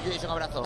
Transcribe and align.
Luis, 0.00 0.24
un 0.24 0.30
abrazo. 0.30 0.62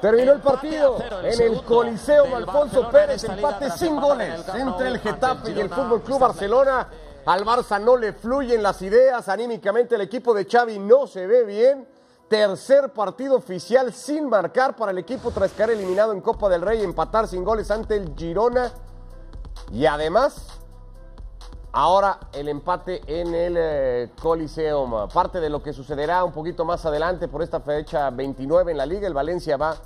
Terminó 0.00 0.32
el 0.32 0.40
partido 0.40 0.98
en 1.22 1.42
el 1.42 1.62
Coliseo 1.62 2.36
Alfonso 2.36 2.90
Pérez, 2.90 3.24
empate 3.24 3.70
sin 3.70 3.98
goles 3.98 4.42
entre 4.54 4.88
el 4.88 4.98
Getafe 4.98 5.52
y 5.52 5.60
el 5.60 5.70
Fútbol 5.70 6.02
Club 6.02 6.20
Barcelona. 6.20 6.88
Al 7.24 7.44
Barça 7.44 7.80
no 7.80 7.96
le 7.96 8.12
fluyen 8.12 8.62
las 8.62 8.82
ideas, 8.82 9.28
anímicamente 9.28 9.94
el 9.94 10.02
equipo 10.02 10.32
de 10.34 10.44
Xavi 10.44 10.78
no 10.78 11.06
se 11.06 11.26
ve 11.26 11.44
bien. 11.44 11.88
Tercer 12.28 12.90
partido 12.92 13.36
oficial 13.36 13.92
sin 13.92 14.28
marcar 14.28 14.76
para 14.76 14.90
el 14.92 14.98
equipo 14.98 15.30
tras 15.30 15.52
quedar 15.52 15.70
eliminado 15.70 16.12
en 16.12 16.20
Copa 16.20 16.48
del 16.48 16.62
Rey, 16.62 16.82
empatar 16.82 17.26
sin 17.26 17.42
goles 17.42 17.70
ante 17.70 17.96
el 17.96 18.14
Girona. 18.16 18.72
Y 19.72 19.86
además, 19.86 20.60
ahora 21.76 22.18
el 22.32 22.48
empate 22.48 23.02
en 23.06 23.34
el 23.34 23.54
eh, 23.58 24.10
Coliseum. 24.20 25.08
Parte 25.12 25.40
de 25.40 25.50
lo 25.50 25.62
que 25.62 25.74
sucederá 25.74 26.24
un 26.24 26.32
poquito 26.32 26.64
más 26.64 26.86
adelante 26.86 27.28
por 27.28 27.42
esta 27.42 27.60
fecha 27.60 28.08
29 28.08 28.72
en 28.72 28.78
la 28.78 28.86
liga. 28.86 29.06
El 29.06 29.12
Valencia 29.12 29.58
va 29.58 29.76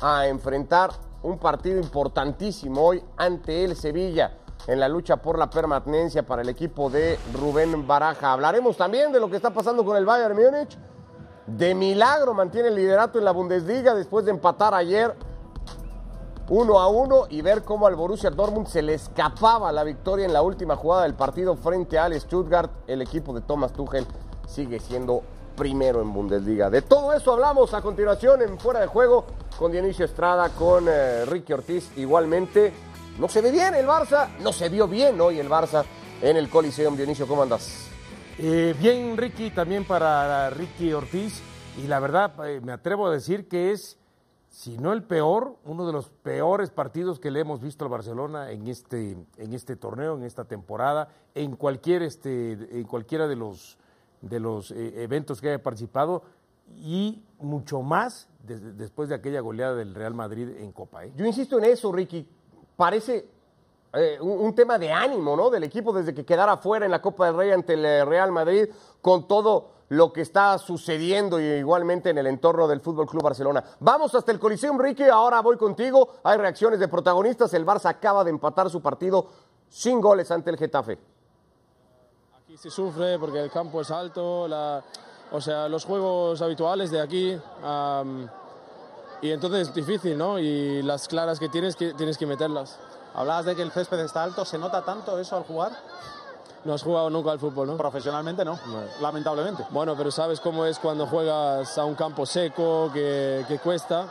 a 0.00 0.28
enfrentar 0.28 0.90
un 1.24 1.36
partido 1.38 1.80
importantísimo 1.80 2.80
hoy 2.86 3.02
ante 3.16 3.64
el 3.64 3.74
Sevilla 3.74 4.38
en 4.68 4.78
la 4.78 4.88
lucha 4.88 5.16
por 5.16 5.36
la 5.36 5.50
permanencia 5.50 6.22
para 6.22 6.42
el 6.42 6.48
equipo 6.48 6.88
de 6.88 7.18
Rubén 7.34 7.88
Baraja. 7.88 8.32
Hablaremos 8.32 8.76
también 8.76 9.10
de 9.10 9.18
lo 9.18 9.28
que 9.28 9.36
está 9.36 9.50
pasando 9.50 9.84
con 9.84 9.96
el 9.96 10.04
Bayern 10.04 10.36
Múnich. 10.36 10.78
De 11.44 11.74
milagro 11.74 12.34
mantiene 12.34 12.68
el 12.68 12.76
liderato 12.76 13.18
en 13.18 13.24
la 13.24 13.32
Bundesliga 13.32 13.94
después 13.94 14.24
de 14.24 14.30
empatar 14.30 14.74
ayer 14.74 15.16
uno 16.50 16.80
a 16.80 16.88
uno 16.88 17.26
y 17.30 17.42
ver 17.42 17.62
cómo 17.62 17.86
al 17.86 17.94
Borussia 17.94 18.30
Dortmund 18.30 18.66
se 18.66 18.82
le 18.82 18.94
escapaba 18.94 19.70
la 19.70 19.84
victoria 19.84 20.26
en 20.26 20.32
la 20.32 20.42
última 20.42 20.74
jugada 20.74 21.04
del 21.04 21.14
partido 21.14 21.54
frente 21.54 21.96
al 21.96 22.20
Stuttgart. 22.20 22.70
El 22.88 23.02
equipo 23.02 23.32
de 23.32 23.40
Thomas 23.40 23.72
Tuchel 23.72 24.04
sigue 24.48 24.80
siendo 24.80 25.22
primero 25.56 26.02
en 26.02 26.12
Bundesliga. 26.12 26.68
De 26.68 26.82
todo 26.82 27.12
eso 27.12 27.32
hablamos 27.32 27.72
a 27.72 27.80
continuación 27.80 28.42
en 28.42 28.58
Fuera 28.58 28.80
de 28.80 28.88
Juego 28.88 29.26
con 29.56 29.70
Dionisio 29.70 30.04
Estrada, 30.04 30.48
con 30.48 30.86
eh, 30.88 31.24
Ricky 31.24 31.52
Ortiz 31.52 31.88
igualmente. 31.96 32.72
No 33.20 33.28
se 33.28 33.42
ve 33.42 33.52
bien 33.52 33.74
el 33.74 33.86
Barça, 33.86 34.28
no 34.40 34.52
se 34.52 34.68
vio 34.68 34.88
bien 34.88 35.20
hoy 35.20 35.38
el 35.38 35.48
Barça 35.48 35.84
en 36.20 36.36
el 36.36 36.50
Coliseum. 36.50 36.96
Dionisio, 36.96 37.28
¿cómo 37.28 37.42
andas? 37.42 37.86
Eh, 38.38 38.74
bien, 38.80 39.16
Ricky, 39.16 39.50
también 39.50 39.84
para 39.84 40.50
Ricky 40.50 40.92
Ortiz. 40.92 41.42
Y 41.76 41.86
la 41.86 42.00
verdad, 42.00 42.32
eh, 42.48 42.60
me 42.60 42.72
atrevo 42.72 43.06
a 43.06 43.12
decir 43.12 43.46
que 43.46 43.70
es, 43.70 43.99
si 44.50 44.76
no 44.78 44.92
el 44.92 45.04
peor, 45.04 45.54
uno 45.64 45.86
de 45.86 45.92
los 45.92 46.10
peores 46.10 46.70
partidos 46.70 47.20
que 47.20 47.30
le 47.30 47.38
hemos 47.40 47.60
visto 47.60 47.84
al 47.84 47.90
Barcelona 47.90 48.50
en 48.50 48.66
este, 48.66 49.16
en 49.36 49.54
este 49.54 49.76
torneo, 49.76 50.16
en 50.16 50.24
esta 50.24 50.44
temporada, 50.44 51.08
en 51.36 51.54
cualquier, 51.54 52.02
este, 52.02 52.52
en 52.78 52.84
cualquiera 52.84 53.28
de 53.28 53.36
los, 53.36 53.78
de 54.20 54.40
los 54.40 54.72
eh, 54.72 55.04
eventos 55.04 55.40
que 55.40 55.48
haya 55.50 55.62
participado 55.62 56.22
y 56.76 57.22
mucho 57.38 57.80
más 57.82 58.28
des- 58.44 58.76
después 58.76 59.08
de 59.08 59.14
aquella 59.14 59.40
goleada 59.40 59.76
del 59.76 59.94
Real 59.94 60.14
Madrid 60.14 60.48
en 60.58 60.72
Copa. 60.72 61.04
¿eh? 61.04 61.12
Yo 61.16 61.24
insisto 61.24 61.56
en 61.58 61.64
eso, 61.66 61.92
Ricky. 61.92 62.26
Parece 62.76 63.28
eh, 63.92 64.18
un, 64.20 64.46
un 64.46 64.54
tema 64.54 64.78
de 64.78 64.90
ánimo, 64.92 65.36
¿no? 65.36 65.48
Del 65.48 65.62
equipo 65.62 65.92
desde 65.92 66.12
que 66.12 66.24
quedara 66.24 66.56
fuera 66.56 66.84
en 66.86 66.90
la 66.90 67.00
Copa 67.00 67.26
del 67.26 67.36
Rey 67.36 67.50
ante 67.52 67.74
el 67.74 68.06
Real 68.06 68.32
Madrid, 68.32 68.66
con 69.00 69.28
todo 69.28 69.79
lo 69.90 70.12
que 70.12 70.20
está 70.22 70.56
sucediendo 70.58 71.40
y 71.40 71.44
igualmente 71.44 72.10
en 72.10 72.18
el 72.18 72.26
entorno 72.28 72.66
del 72.68 72.80
Fútbol 72.80 73.06
Club 73.06 73.22
Barcelona. 73.24 73.62
Vamos 73.80 74.14
hasta 74.14 74.30
el 74.32 74.38
Coliseum, 74.38 74.78
Ricky. 74.78 75.04
Ahora 75.04 75.40
voy 75.40 75.56
contigo. 75.56 76.14
Hay 76.22 76.38
reacciones 76.38 76.78
de 76.80 76.88
protagonistas. 76.88 77.52
El 77.54 77.66
Barça 77.66 77.86
acaba 77.90 78.22
de 78.24 78.30
empatar 78.30 78.70
su 78.70 78.80
partido 78.80 79.26
sin 79.68 80.00
goles 80.00 80.30
ante 80.30 80.50
el 80.50 80.56
Getafe. 80.56 80.98
Aquí 82.38 82.56
se 82.56 82.70
sufre 82.70 83.18
porque 83.18 83.40
el 83.40 83.50
campo 83.50 83.80
es 83.80 83.90
alto, 83.90 84.46
la- 84.48 84.82
o 85.32 85.40
sea, 85.40 85.68
los 85.68 85.84
juegos 85.84 86.40
habituales 86.42 86.90
de 86.90 87.00
aquí. 87.00 87.36
am, 87.62 88.28
y 89.22 89.30
entonces 89.32 89.68
es 89.68 89.74
difícil, 89.74 90.16
¿no? 90.16 90.38
Y 90.38 90.82
las 90.82 91.06
claras 91.08 91.38
que 91.38 91.48
tienes, 91.48 91.76
que 91.76 91.94
tienes 91.94 92.16
que 92.16 92.26
meterlas. 92.26 92.78
Hablabas 93.14 93.44
de 93.44 93.56
que 93.56 93.62
el 93.62 93.70
césped 93.72 93.98
está 94.00 94.22
alto, 94.22 94.44
¿se 94.44 94.56
nota 94.56 94.82
tanto 94.84 95.18
eso 95.18 95.36
al 95.36 95.42
jugar? 95.42 95.72
No 96.64 96.74
has 96.74 96.82
jugado 96.82 97.08
nunca 97.08 97.30
al 97.32 97.38
fútbol, 97.38 97.68
¿no? 97.68 97.76
Profesionalmente 97.78 98.44
no, 98.44 98.58
lamentablemente. 99.00 99.64
Bueno, 99.70 99.94
pero 99.96 100.10
sabes 100.10 100.40
cómo 100.40 100.66
es 100.66 100.78
cuando 100.78 101.06
juegas 101.06 101.78
a 101.78 101.84
un 101.86 101.94
campo 101.94 102.26
seco, 102.26 102.90
que, 102.92 103.44
que 103.48 103.58
cuesta. 103.58 104.06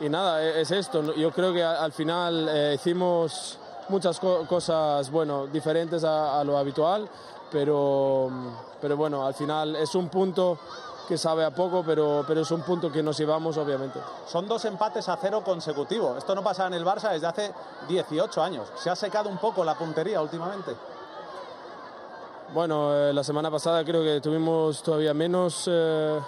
Y 0.00 0.08
nada, 0.10 0.42
e- 0.42 0.60
es 0.60 0.70
esto. 0.70 1.14
Yo 1.14 1.30
creo 1.32 1.54
que 1.54 1.64
al 1.64 1.92
final 1.92 2.48
eh, 2.50 2.72
hicimos 2.74 3.58
muchas 3.88 4.20
co- 4.20 4.44
cosas, 4.46 5.10
bueno, 5.10 5.46
diferentes 5.46 6.04
a, 6.04 6.38
a 6.38 6.44
lo 6.44 6.58
habitual, 6.58 7.08
pero, 7.50 8.28
pero 8.80 8.96
bueno, 8.96 9.24
al 9.26 9.32
final 9.32 9.74
es 9.76 9.94
un 9.94 10.08
punto 10.10 10.58
que 11.08 11.16
sabe 11.16 11.44
a 11.46 11.54
poco, 11.54 11.82
pero, 11.86 12.24
pero 12.26 12.42
es 12.42 12.50
un 12.50 12.60
punto 12.62 12.90
que 12.92 13.02
nos 13.02 13.16
llevamos, 13.16 13.56
obviamente. 13.56 14.00
Son 14.26 14.46
dos 14.46 14.64
empates 14.66 15.08
a 15.08 15.16
cero 15.16 15.40
consecutivos. 15.42 16.18
Esto 16.18 16.34
no 16.34 16.42
pasa 16.42 16.66
en 16.66 16.74
el 16.74 16.84
Barça 16.84 17.10
desde 17.12 17.26
hace 17.28 17.54
18 17.88 18.42
años. 18.42 18.68
Se 18.76 18.90
ha 18.90 18.96
secado 18.96 19.30
un 19.30 19.38
poco 19.38 19.64
la 19.64 19.76
puntería 19.78 20.20
últimamente. 20.20 20.72
Bueno, 22.54 22.94
eh, 22.94 23.12
la 23.12 23.24
semana 23.24 23.50
pasada 23.50 23.84
creo 23.84 24.02
que 24.02 24.20
tuvimos 24.20 24.82
todavía 24.82 25.12
menos 25.12 25.68
eh, 25.70 26.18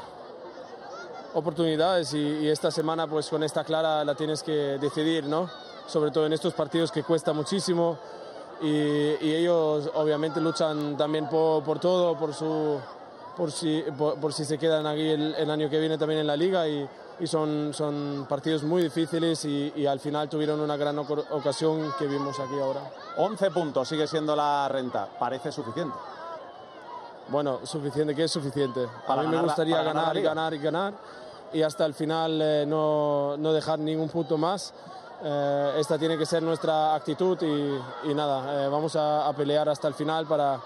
oportunidades 1.34 2.12
y, 2.12 2.49
esta 2.49 2.71
semana 2.71 3.06
pues 3.06 3.29
con 3.29 3.43
esta 3.45 3.62
clara 3.62 4.05
la 4.05 4.15
tienes 4.15 4.43
que 4.43 4.79
decidir, 4.81 5.25
¿no? 5.25 5.49
Sobre 5.87 6.11
todo 6.11 6.27
en 6.27 6.33
estos 6.33 6.55
partidos 6.55 6.91
que 6.91 7.05
cuesta 7.05 7.33
muchísimo 7.33 7.99
y, 8.61 9.15
ellos 9.23 9.91
obviamente 9.95 10.41
luchan 10.41 10.97
también 10.97 11.29
por, 11.29 11.79
todo, 11.79 12.19
por 12.19 12.35
su 12.35 12.79
por 13.37 13.53
si, 13.53 13.85
por 13.97 14.33
si 14.33 14.45
se 14.45 14.59
quedan 14.59 14.87
aquí 14.89 15.09
el, 15.09 15.35
el 15.37 15.50
año 15.50 15.71
que 15.71 15.79
viene 15.79 15.97
también 15.97 16.21
en 16.21 16.27
la 16.27 16.37
liga 16.37 16.67
y, 16.67 16.89
y 17.21 17.27
son, 17.27 17.73
son 17.75 18.27
partidos 18.29 18.62
muy 18.62 18.83
difíciles 18.83 19.45
y, 19.45 19.73
y 19.77 19.87
al 19.87 19.99
final 20.01 20.29
tuvieron 20.29 20.61
una 20.61 20.77
gran 20.77 20.99
ocasión 20.99 21.93
que 21.99 22.06
vimos 22.06 22.39
aquí 22.41 22.59
ahora. 22.61 22.81
11 23.17 23.51
puntos 23.51 23.89
sigue 23.89 24.06
siendo 24.06 24.37
la 24.37 24.69
renta. 24.69 25.09
Parece 25.19 25.51
suficiente. 25.53 25.97
Bueno, 27.29 27.61
suficiente, 27.65 28.15
¿qué 28.15 28.25
es 28.25 28.31
suficiente? 28.33 28.87
Para 29.06 29.21
a 29.21 29.25
mí 29.25 29.31
me 29.31 29.37
la- 29.37 29.43
gustaría 29.43 29.83
ganar 29.83 30.15
ganar 30.15 30.23
ganar 30.23 30.55
y 30.55 30.59
ganar 30.59 30.95
y 31.53 31.62
hasta 31.62 31.84
el 31.87 31.95
final 31.95 32.41
eh, 32.43 32.65
no, 32.67 33.37
no 33.37 33.53
dejar 33.53 33.79
ningún 33.79 34.09
punto 34.09 34.39
más. 34.39 34.73
Eh, 35.23 35.75
esta 35.79 35.99
tiene 35.99 36.17
que 36.17 36.25
ser 36.25 36.43
nuestra 36.43 36.95
actitud 36.95 37.37
y, 37.43 38.11
y 38.11 38.15
nada, 38.15 38.65
eh, 38.65 38.69
vamos 38.69 38.95
a, 38.97 39.27
a 39.29 39.33
pelear 39.35 39.69
hasta 39.69 39.89
el 39.89 39.95
final 39.95 40.27
para, 40.27 40.59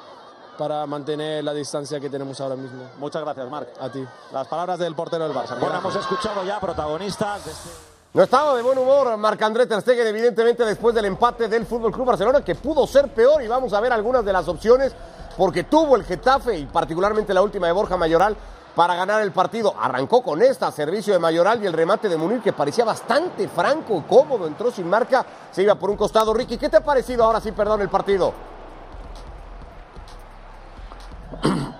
para 0.59 0.87
mantener 0.87 1.43
la 1.43 1.53
distancia 1.53 1.99
que 1.99 2.11
tenemos 2.11 2.41
ahora 2.41 2.57
mismo. 2.57 2.83
Muchas 2.99 3.23
gracias, 3.23 3.51
Marc. 3.51 3.69
A 3.81 3.91
ti. 3.91 4.07
Las 4.33 4.47
palabras 4.49 4.79
del 4.79 4.95
portero 4.95 5.25
del 5.27 5.37
Barça. 5.37 5.59
Bueno, 5.59 5.79
hemos 5.79 5.97
escuchado 5.97 6.45
ya 6.45 6.61
protagonistas 6.61 7.45
de 7.45 7.51
este... 7.51 7.69
No 8.15 8.23
estaba 8.23 8.55
de 8.55 8.63
buen 8.63 8.77
humor 8.77 9.17
Marc-André 9.17 9.67
Ter 9.67 9.81
Stegen, 9.81 10.07
evidentemente 10.07 10.67
después 10.67 10.95
del 10.95 11.07
empate 11.07 11.49
del 11.49 11.65
Fútbol 11.65 11.91
Club 11.91 12.09
Barcelona, 12.09 12.45
que 12.45 12.55
pudo 12.55 12.87
ser 12.87 13.09
peor 13.09 13.43
y 13.43 13.49
vamos 13.49 13.73
a 13.73 13.81
ver 13.81 13.91
algunas 13.91 14.23
de 14.23 14.35
las 14.35 14.49
opciones 14.49 14.95
porque 15.39 15.65
tuvo 15.65 15.97
el 15.97 16.05
Getafe 16.05 16.59
y 16.59 16.67
particularmente 16.67 17.33
la 17.33 17.41
última 17.41 17.69
de 17.69 17.73
Borja 17.73 17.97
Mayoral 17.97 18.37
para 18.75 18.95
ganar 18.97 19.23
el 19.23 19.33
partido. 19.33 19.75
Arrancó 19.81 20.23
con 20.23 20.43
esta, 20.43 20.71
servicio 20.71 21.15
de 21.15 21.21
Mayoral 21.21 21.63
y 21.63 21.67
el 21.67 21.73
remate 21.73 22.11
de 22.11 22.19
Munir 22.19 22.43
que 22.43 22.53
parecía 22.53 22.85
bastante 22.85 23.49
franco, 23.49 24.05
cómodo, 24.07 24.47
entró 24.47 24.71
sin 24.71 24.91
marca, 24.91 25.25
se 25.51 25.63
iba 25.63 25.75
por 25.75 25.89
un 25.89 25.97
costado. 25.97 26.35
Ricky, 26.35 26.59
¿qué 26.59 26.69
te 26.69 26.77
ha 26.77 26.85
parecido 26.85 27.25
ahora 27.25 27.41
sí, 27.41 27.53
perdón, 27.53 27.81
el 27.81 27.89
partido? 27.89 28.35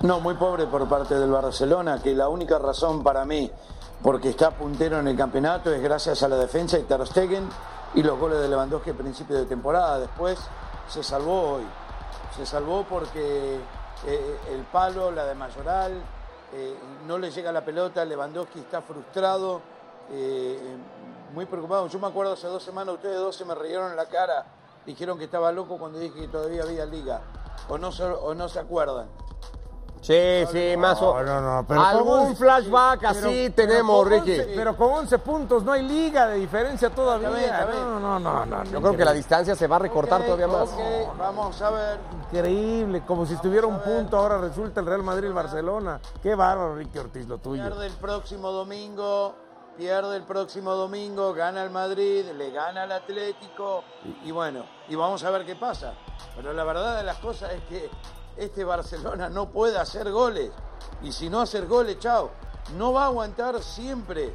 No, 0.03 0.19
muy 0.19 0.35
pobre 0.35 0.67
por 0.67 0.89
parte 0.89 1.15
del 1.15 1.31
Barcelona, 1.31 2.03
que 2.03 2.13
la 2.13 2.29
única 2.29 2.59
razón 2.59 3.05
para 3.05 3.25
mí, 3.25 3.49
porque 4.03 4.31
está 4.31 4.51
puntero 4.51 4.99
en 4.99 5.07
el 5.07 5.17
campeonato, 5.17 5.73
es 5.73 5.81
gracias 5.81 6.25
a 6.25 6.29
la 6.29 6.35
defensa 6.35 6.77
y 6.77 6.83
Ter 6.83 7.07
Stegen 7.07 7.49
y 7.95 8.03
los 8.03 8.19
goles 8.19 8.41
de 8.41 8.49
Lewandowski 8.49 8.91
a 8.91 8.95
principio 8.95 9.37
de 9.37 9.45
temporada. 9.45 10.01
Después 10.01 10.41
se 10.89 11.05
salvó 11.05 11.53
hoy. 11.53 11.63
Se 12.37 12.45
salvó 12.45 12.83
porque 12.83 13.61
eh, 14.05 14.41
el 14.51 14.65
palo, 14.73 15.13
la 15.13 15.25
de 15.25 15.37
Mayoral, 15.37 15.93
eh, 16.53 16.77
no 17.07 17.17
le 17.17 17.31
llega 17.31 17.53
la 17.53 17.65
pelota, 17.65 18.05
Lewandowski 18.05 18.59
está 18.59 18.83
frustrado, 18.83 19.61
eh, 20.11 20.59
muy 21.33 21.47
preocupado. 21.47 21.87
Yo 21.87 22.01
me 22.01 22.09
acuerdo 22.09 22.33
hace 22.33 22.49
dos 22.49 22.65
semanas, 22.65 22.97
ustedes 22.97 23.19
dos 23.19 23.37
se 23.37 23.45
me 23.45 23.55
rieron 23.55 23.93
en 23.93 23.97
la 23.97 24.07
cara, 24.07 24.47
dijeron 24.85 25.17
que 25.17 25.27
estaba 25.27 25.53
loco 25.53 25.79
cuando 25.79 26.01
dije 26.01 26.23
que 26.23 26.29
todavía 26.29 26.65
había 26.65 26.87
liga. 26.87 27.21
O 27.69 27.79
no, 27.79 27.91
o 27.91 28.35
no 28.35 28.49
se 28.49 28.59
acuerdan. 28.59 29.07
Sí, 30.03 30.45
sí, 30.51 30.77
más 30.77 31.01
o 31.01 31.23
No, 31.23 31.41
no, 31.41 31.41
no, 31.41 31.65
pero 31.67 31.81
Algún 31.81 32.37
flashback 32.37 32.99
Pero- 32.99 33.11
así 33.11 33.53
pero 33.55 33.69
tenemos, 33.69 34.03
con 34.03 34.11
Ricky. 34.11 34.33
11 34.41 34.53
pero 34.57 34.77
con 34.77 34.91
11 34.93 35.19
puntos 35.21 35.63
no 35.63 35.71
hay 35.73 35.83
liga 35.83 36.27
de 36.27 36.39
diferencia 36.39 36.91
todavía. 36.91 37.31
Bien. 37.31 37.51
No, 37.73 38.01
no, 38.01 38.19
no, 38.19 38.45
no. 38.45 38.65
Yo 38.65 38.81
creo 38.81 38.97
que 38.97 39.05
la 39.05 39.13
distancia 39.13 39.55
se 39.55 39.67
va 39.69 39.77
a 39.77 39.79
recortar 39.79 40.25
todavía 40.25 40.49
más. 40.49 40.71
vamos 41.17 41.63
a 41.63 41.71
ver. 41.71 42.01
Increíble, 42.33 43.03
como 43.07 43.25
si 43.27 43.35
estuviera 43.35 43.67
un 43.67 43.79
punto, 43.81 44.17
ahora 44.17 44.39
resulta 44.39 44.81
el 44.81 44.87
Real 44.87 45.05
Madrid 45.05 45.25
y 45.25 45.27
el 45.29 45.35
Barcelona. 45.35 46.01
Qué 46.21 46.35
bárbaro, 46.35 46.75
Ricky 46.75 46.99
Ortiz, 46.99 47.29
lo 47.29 47.39
tuyo. 47.39 47.63
Pierde 47.63 47.87
el 47.87 47.93
próximo 47.95 48.51
domingo, 48.51 49.37
pierde 49.77 50.17
el 50.17 50.25
próximo 50.25 50.73
domingo, 50.75 51.33
gana 51.33 51.63
el 51.63 51.71
Madrid, 51.71 52.25
le 52.37 52.51
gana 52.51 52.83
al 52.83 52.93
Atlético 52.93 53.85
y 54.25 54.33
bueno, 54.33 54.65
y 54.89 54.97
vamos 54.97 55.23
a 55.23 55.31
ver 55.31 55.47
qué 55.47 55.55
pasa. 55.55 55.93
Pero 56.35 56.53
la 56.53 56.65
verdad 56.65 56.97
de 56.97 57.05
las 57.05 57.19
cosas 57.19 57.53
es 57.53 57.61
que 57.69 57.89
este 58.37 58.65
Barcelona 58.65 59.29
no 59.29 59.51
puede 59.51 59.79
hacer 59.79 60.11
goles 60.11 60.51
y 61.03 61.13
si 61.13 61.29
no 61.29 61.41
hacer 61.41 61.67
goles, 61.67 61.99
chao. 61.99 62.31
no 62.77 62.93
va 62.93 63.05
a 63.05 63.07
aguantar 63.07 63.63
siempre 63.63 64.35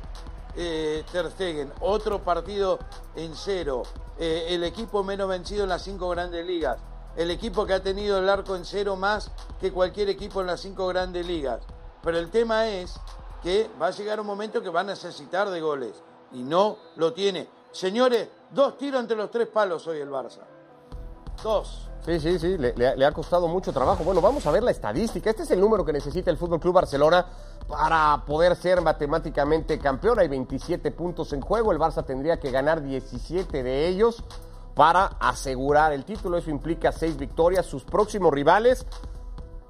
eh, 0.55 1.03
Ter 1.11 1.31
Stegen. 1.31 1.71
Otro 1.81 2.23
partido 2.23 2.79
en 3.15 3.35
cero. 3.35 3.83
Eh, 4.17 4.47
el 4.49 4.63
equipo 4.63 5.03
menos 5.03 5.29
vencido 5.29 5.63
en 5.63 5.69
las 5.69 5.83
cinco 5.83 6.09
grandes 6.09 6.45
ligas. 6.45 6.79
El 7.15 7.31
equipo 7.31 7.65
que 7.65 7.73
ha 7.73 7.81
tenido 7.81 8.19
el 8.19 8.29
arco 8.29 8.55
en 8.55 8.65
cero 8.65 8.95
más 8.95 9.31
que 9.59 9.71
cualquier 9.71 10.09
equipo 10.09 10.41
en 10.41 10.47
las 10.47 10.61
cinco 10.61 10.87
grandes 10.87 11.25
ligas. 11.25 11.61
Pero 12.03 12.17
el 12.17 12.29
tema 12.29 12.67
es 12.67 12.95
que 13.41 13.69
va 13.81 13.87
a 13.87 13.91
llegar 13.91 14.19
un 14.19 14.27
momento 14.27 14.61
que 14.61 14.69
va 14.69 14.81
a 14.81 14.83
necesitar 14.83 15.49
de 15.49 15.61
goles. 15.61 16.03
Y 16.31 16.43
no 16.43 16.77
lo 16.95 17.13
tiene. 17.13 17.47
Señores, 17.71 18.27
dos 18.51 18.77
tiros 18.77 18.99
entre 18.99 19.15
los 19.15 19.31
tres 19.31 19.47
palos 19.47 19.85
hoy 19.87 19.99
el 19.99 20.09
Barça. 20.09 20.41
Dos. 21.43 21.83
Sí, 22.05 22.19
sí, 22.21 22.39
sí, 22.39 22.57
le, 22.57 23.05
ha- 23.05 23.11
costado 23.11 23.49
mucho 23.49 23.73
trabajo. 23.73 24.03
Bueno, 24.05 24.21
vamos 24.21 24.45
a 24.47 24.51
ver 24.51 24.63
la 24.63 24.71
estadística. 24.71 25.29
Este 25.29 25.43
es 25.43 25.51
el 25.51 25.59
número 25.59 25.83
que 25.83 25.91
necesita 25.91 26.31
el 26.31 26.37
Fútbol 26.37 26.59
Club 26.61 26.75
Barcelona 26.75 27.25
para 27.67 28.23
poder 28.25 28.55
ser 28.55 28.79
matemáticamente 28.81 29.77
campeón. 29.77 30.17
Hay 30.19 30.29
27 30.29 30.91
puntos 30.91 31.33
en 31.33 31.41
juego. 31.41 31.73
El 31.73 31.79
Barça 31.79 32.05
tendría 32.05 32.39
que 32.39 32.49
ganar 32.49 32.81
17 32.81 33.61
de 33.61 33.87
ellos 33.89 34.23
para 34.73 35.07
asegurar 35.19 35.91
el 35.91 36.05
título. 36.05 36.37
Eso 36.37 36.49
implica 36.49 36.93
seis 36.93 37.17
victorias. 37.17 37.65
Sus 37.65 37.83
próximos 37.83 38.31
rivales: 38.31 38.85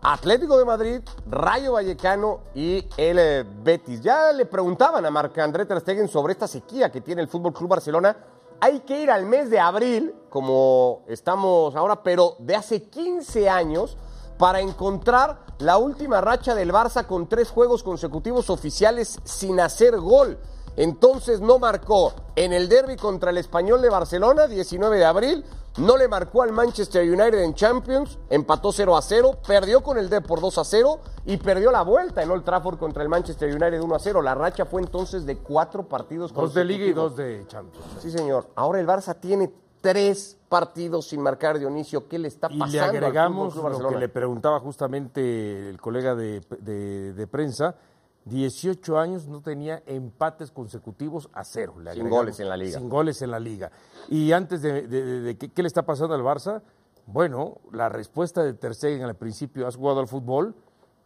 Atlético 0.03 0.59
de 0.59 0.65
Madrid, 0.65 1.01
Rayo 1.27 1.73
Vallecano 1.73 2.41
y 2.53 2.87
el 2.97 3.17
eh, 3.17 3.45
Betis. 3.63 4.01
Ya 4.01 4.31
le 4.31 4.45
preguntaban 4.45 5.03
a 5.03 5.09
Marc-André 5.09 5.65
Ter 5.65 5.79
Stegen 5.81 6.07
sobre 6.07 6.33
esta 6.33 6.47
sequía 6.47 6.91
que 6.91 7.01
tiene 7.01 7.23
el 7.23 7.27
Fútbol 7.27 7.53
Club 7.53 7.69
Barcelona. 7.71 8.15
Hay 8.59 8.79
que 8.79 9.01
ir 9.01 9.11
al 9.11 9.25
mes 9.25 9.51
de 9.51 9.59
abril, 9.59 10.15
como 10.29 11.03
estamos 11.07 11.75
ahora, 11.75 12.01
pero 12.01 12.35
de 12.39 12.55
hace 12.55 12.89
15 12.89 13.49
años, 13.49 13.97
para 14.39 14.61
encontrar 14.61 15.45
la 15.59 15.77
última 15.77 16.21
racha 16.21 16.55
del 16.55 16.71
Barça 16.71 17.05
con 17.05 17.29
tres 17.29 17.51
juegos 17.51 17.83
consecutivos 17.83 18.49
oficiales 18.49 19.19
sin 19.23 19.59
hacer 19.59 19.97
gol. 19.97 20.39
Entonces 20.77 21.41
no 21.41 21.57
marcó 21.59 22.13
en 22.35 22.53
el 22.53 22.69
derby 22.69 22.95
contra 22.95 23.31
el 23.31 23.37
Español 23.39 23.81
de 23.81 23.89
Barcelona, 23.89 24.47
19 24.47 24.97
de 24.97 25.05
abril, 25.05 25.43
no 25.79 25.97
le 25.97 26.07
marcó 26.07 26.43
al 26.43 26.51
Manchester 26.51 27.03
United 27.03 27.39
en 27.43 27.53
Champions, 27.55 28.17
empató 28.29 28.71
0 28.71 28.95
a 28.95 29.01
0, 29.01 29.39
perdió 29.47 29.81
con 29.81 29.97
el 29.97 30.07
D 30.09 30.21
por 30.21 30.39
2 30.39 30.57
a 30.59 30.63
0 30.63 30.99
y 31.25 31.37
perdió 31.37 31.71
la 31.71 31.81
vuelta 31.81 32.21
en 32.21 32.29
Old 32.29 32.43
Trafford 32.43 32.77
contra 32.77 33.01
el 33.03 33.09
Manchester 33.09 33.49
United 33.49 33.81
1 33.81 33.95
a 33.95 33.99
0. 33.99 34.21
La 34.21 34.35
racha 34.35 34.65
fue 34.65 34.81
entonces 34.81 35.25
de 35.25 35.37
cuatro 35.37 35.87
partidos 35.89 36.31
Dos 36.31 36.53
de 36.53 36.63
Liga 36.63 36.85
y 36.85 36.93
dos 36.93 37.15
de 37.15 37.43
Champions. 37.47 37.85
Sí, 37.99 38.11
señor. 38.11 38.45
Ahora 38.55 38.79
el 38.79 38.87
Barça 38.87 39.15
tiene 39.19 39.51
tres 39.81 40.37
partidos 40.47 41.07
sin 41.07 41.21
marcar 41.21 41.57
Dionisio. 41.59 42.07
¿Qué 42.07 42.19
le 42.19 42.27
está 42.27 42.47
Y 42.51 42.57
pasando? 42.59 42.73
le 42.77 42.79
al 42.81 42.95
agregamos 42.95 43.53
Club 43.53 43.79
lo 43.81 43.89
que 43.89 43.95
le 43.97 44.09
preguntaba 44.09 44.59
justamente 44.59 45.69
el 45.69 45.79
colega 45.81 46.13
de, 46.15 46.41
de- 46.59 47.13
de 47.13 47.27
prensa. 47.27 47.75
18 48.29 48.97
años 48.97 49.27
no 49.27 49.41
tenía 49.41 49.81
empates 49.85 50.51
consecutivos 50.51 51.29
a 51.33 51.43
cero. 51.43 51.75
le 51.79 51.93
Sin 51.93 52.09
goles 52.09 52.39
en 52.39 52.49
la 52.49 52.57
liga. 52.57 52.79
Sin 52.79 52.89
goles 52.89 53.21
en 53.21 53.31
la 53.31 53.39
liga. 53.39 53.71
Y 54.09 54.31
antes 54.31 54.61
de, 54.61 54.87
de- 54.87 55.05
de- 55.05 55.21
de 55.21 55.37
qué, 55.37 55.49
qué 55.49 55.61
le 55.61 55.67
está 55.67 55.83
pasando 55.85 56.15
al 56.15 56.21
Barça, 56.21 56.61
bueno, 57.05 57.59
la 57.71 57.89
respuesta 57.89 58.43
de 58.43 58.53
Ter 58.53 58.75
Stegen 58.75 59.03
al 59.03 59.15
principio, 59.15 59.67
¿has 59.67 59.75
jugado 59.77 59.99
al 59.99 60.07
fútbol? 60.07 60.55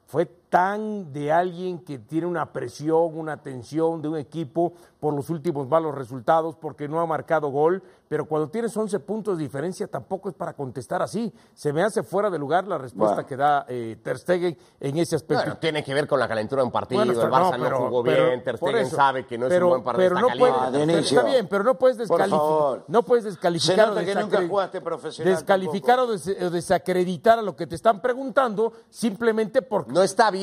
Fue 0.07 0.29
tan 0.51 1.13
de 1.13 1.31
alguien 1.31 1.79
que 1.79 1.97
tiene 1.97 2.27
una 2.27 2.51
presión, 2.51 3.17
una 3.17 3.41
tensión 3.41 4.01
de 4.01 4.09
un 4.09 4.17
equipo 4.17 4.73
por 4.99 5.13
los 5.13 5.29
últimos 5.29 5.65
malos 5.69 5.95
resultados, 5.95 6.57
porque 6.57 6.89
no 6.89 6.99
ha 6.99 7.05
marcado 7.05 7.47
gol, 7.47 7.81
pero 8.09 8.25
cuando 8.25 8.49
tienes 8.49 8.75
11 8.75 8.99
puntos 8.99 9.37
de 9.37 9.43
diferencia 9.43 9.87
tampoco 9.87 10.27
es 10.27 10.35
para 10.35 10.51
contestar 10.53 11.01
así. 11.01 11.33
Se 11.53 11.71
me 11.71 11.81
hace 11.83 12.03
fuera 12.03 12.29
de 12.29 12.37
lugar 12.37 12.67
la 12.67 12.77
respuesta 12.77 13.15
Bueno. 13.15 13.27
que 13.29 13.37
da 13.37 13.65
eh, 13.69 13.97
Ter 14.03 14.19
Stegen 14.19 14.57
en 14.81 14.97
ese 14.97 15.15
aspecto. 15.15 15.41
Bueno, 15.45 15.57
tiene 15.57 15.83
que 15.85 15.93
ver 15.93 16.05
con 16.05 16.19
la 16.19 16.27
calentura 16.27 16.61
de 16.61 16.65
un 16.65 16.71
partido. 16.71 17.03
Bueno, 17.05 17.13
el 17.19 17.29
Barça 17.31 17.57
no, 17.57 17.77
jugó 17.87 18.03
pero- 18.03 18.25
bien. 18.27 18.43
Ter 18.43 18.59
por 18.59 18.69
Stegen 18.71 18.87
eso. 18.87 18.95
sabe 18.97 19.25
que 19.25 19.37
no 19.37 19.47
es 19.47 19.61
un 19.63 19.69
buen 19.69 19.83
partido. 19.83 20.09
pero 20.09 20.15
está 20.27 20.33
no 20.35 20.37
puede-. 20.37 20.99
Está 20.99 21.23
bien, 21.23 21.47
pero 21.49 21.63
no 21.63 21.75
puedes 21.79 21.97
descalificar. 21.97 22.83
No 22.89 23.03
puedes 23.03 23.23
descalificar 23.23 23.75
Se 23.75 23.81
nota 23.89 24.01
o 24.01 24.05
que 24.05 24.15
nunca 24.15 24.37
desacre- 24.41 24.49
jugaste 24.49 24.81
profesional 24.81 25.33
Descalificar 25.33 25.99
o, 25.99 26.07
des- 26.07 26.41
o 26.43 26.49
desacreditar 26.49 27.39
a 27.39 27.41
lo 27.41 27.55
que 27.55 27.65
te 27.65 27.75
están 27.75 28.01
preguntando 28.01 28.73
simplemente 28.89 29.61
porque 29.61 29.93
No 29.93 30.03
está 30.03 30.29
bien, 30.29 30.40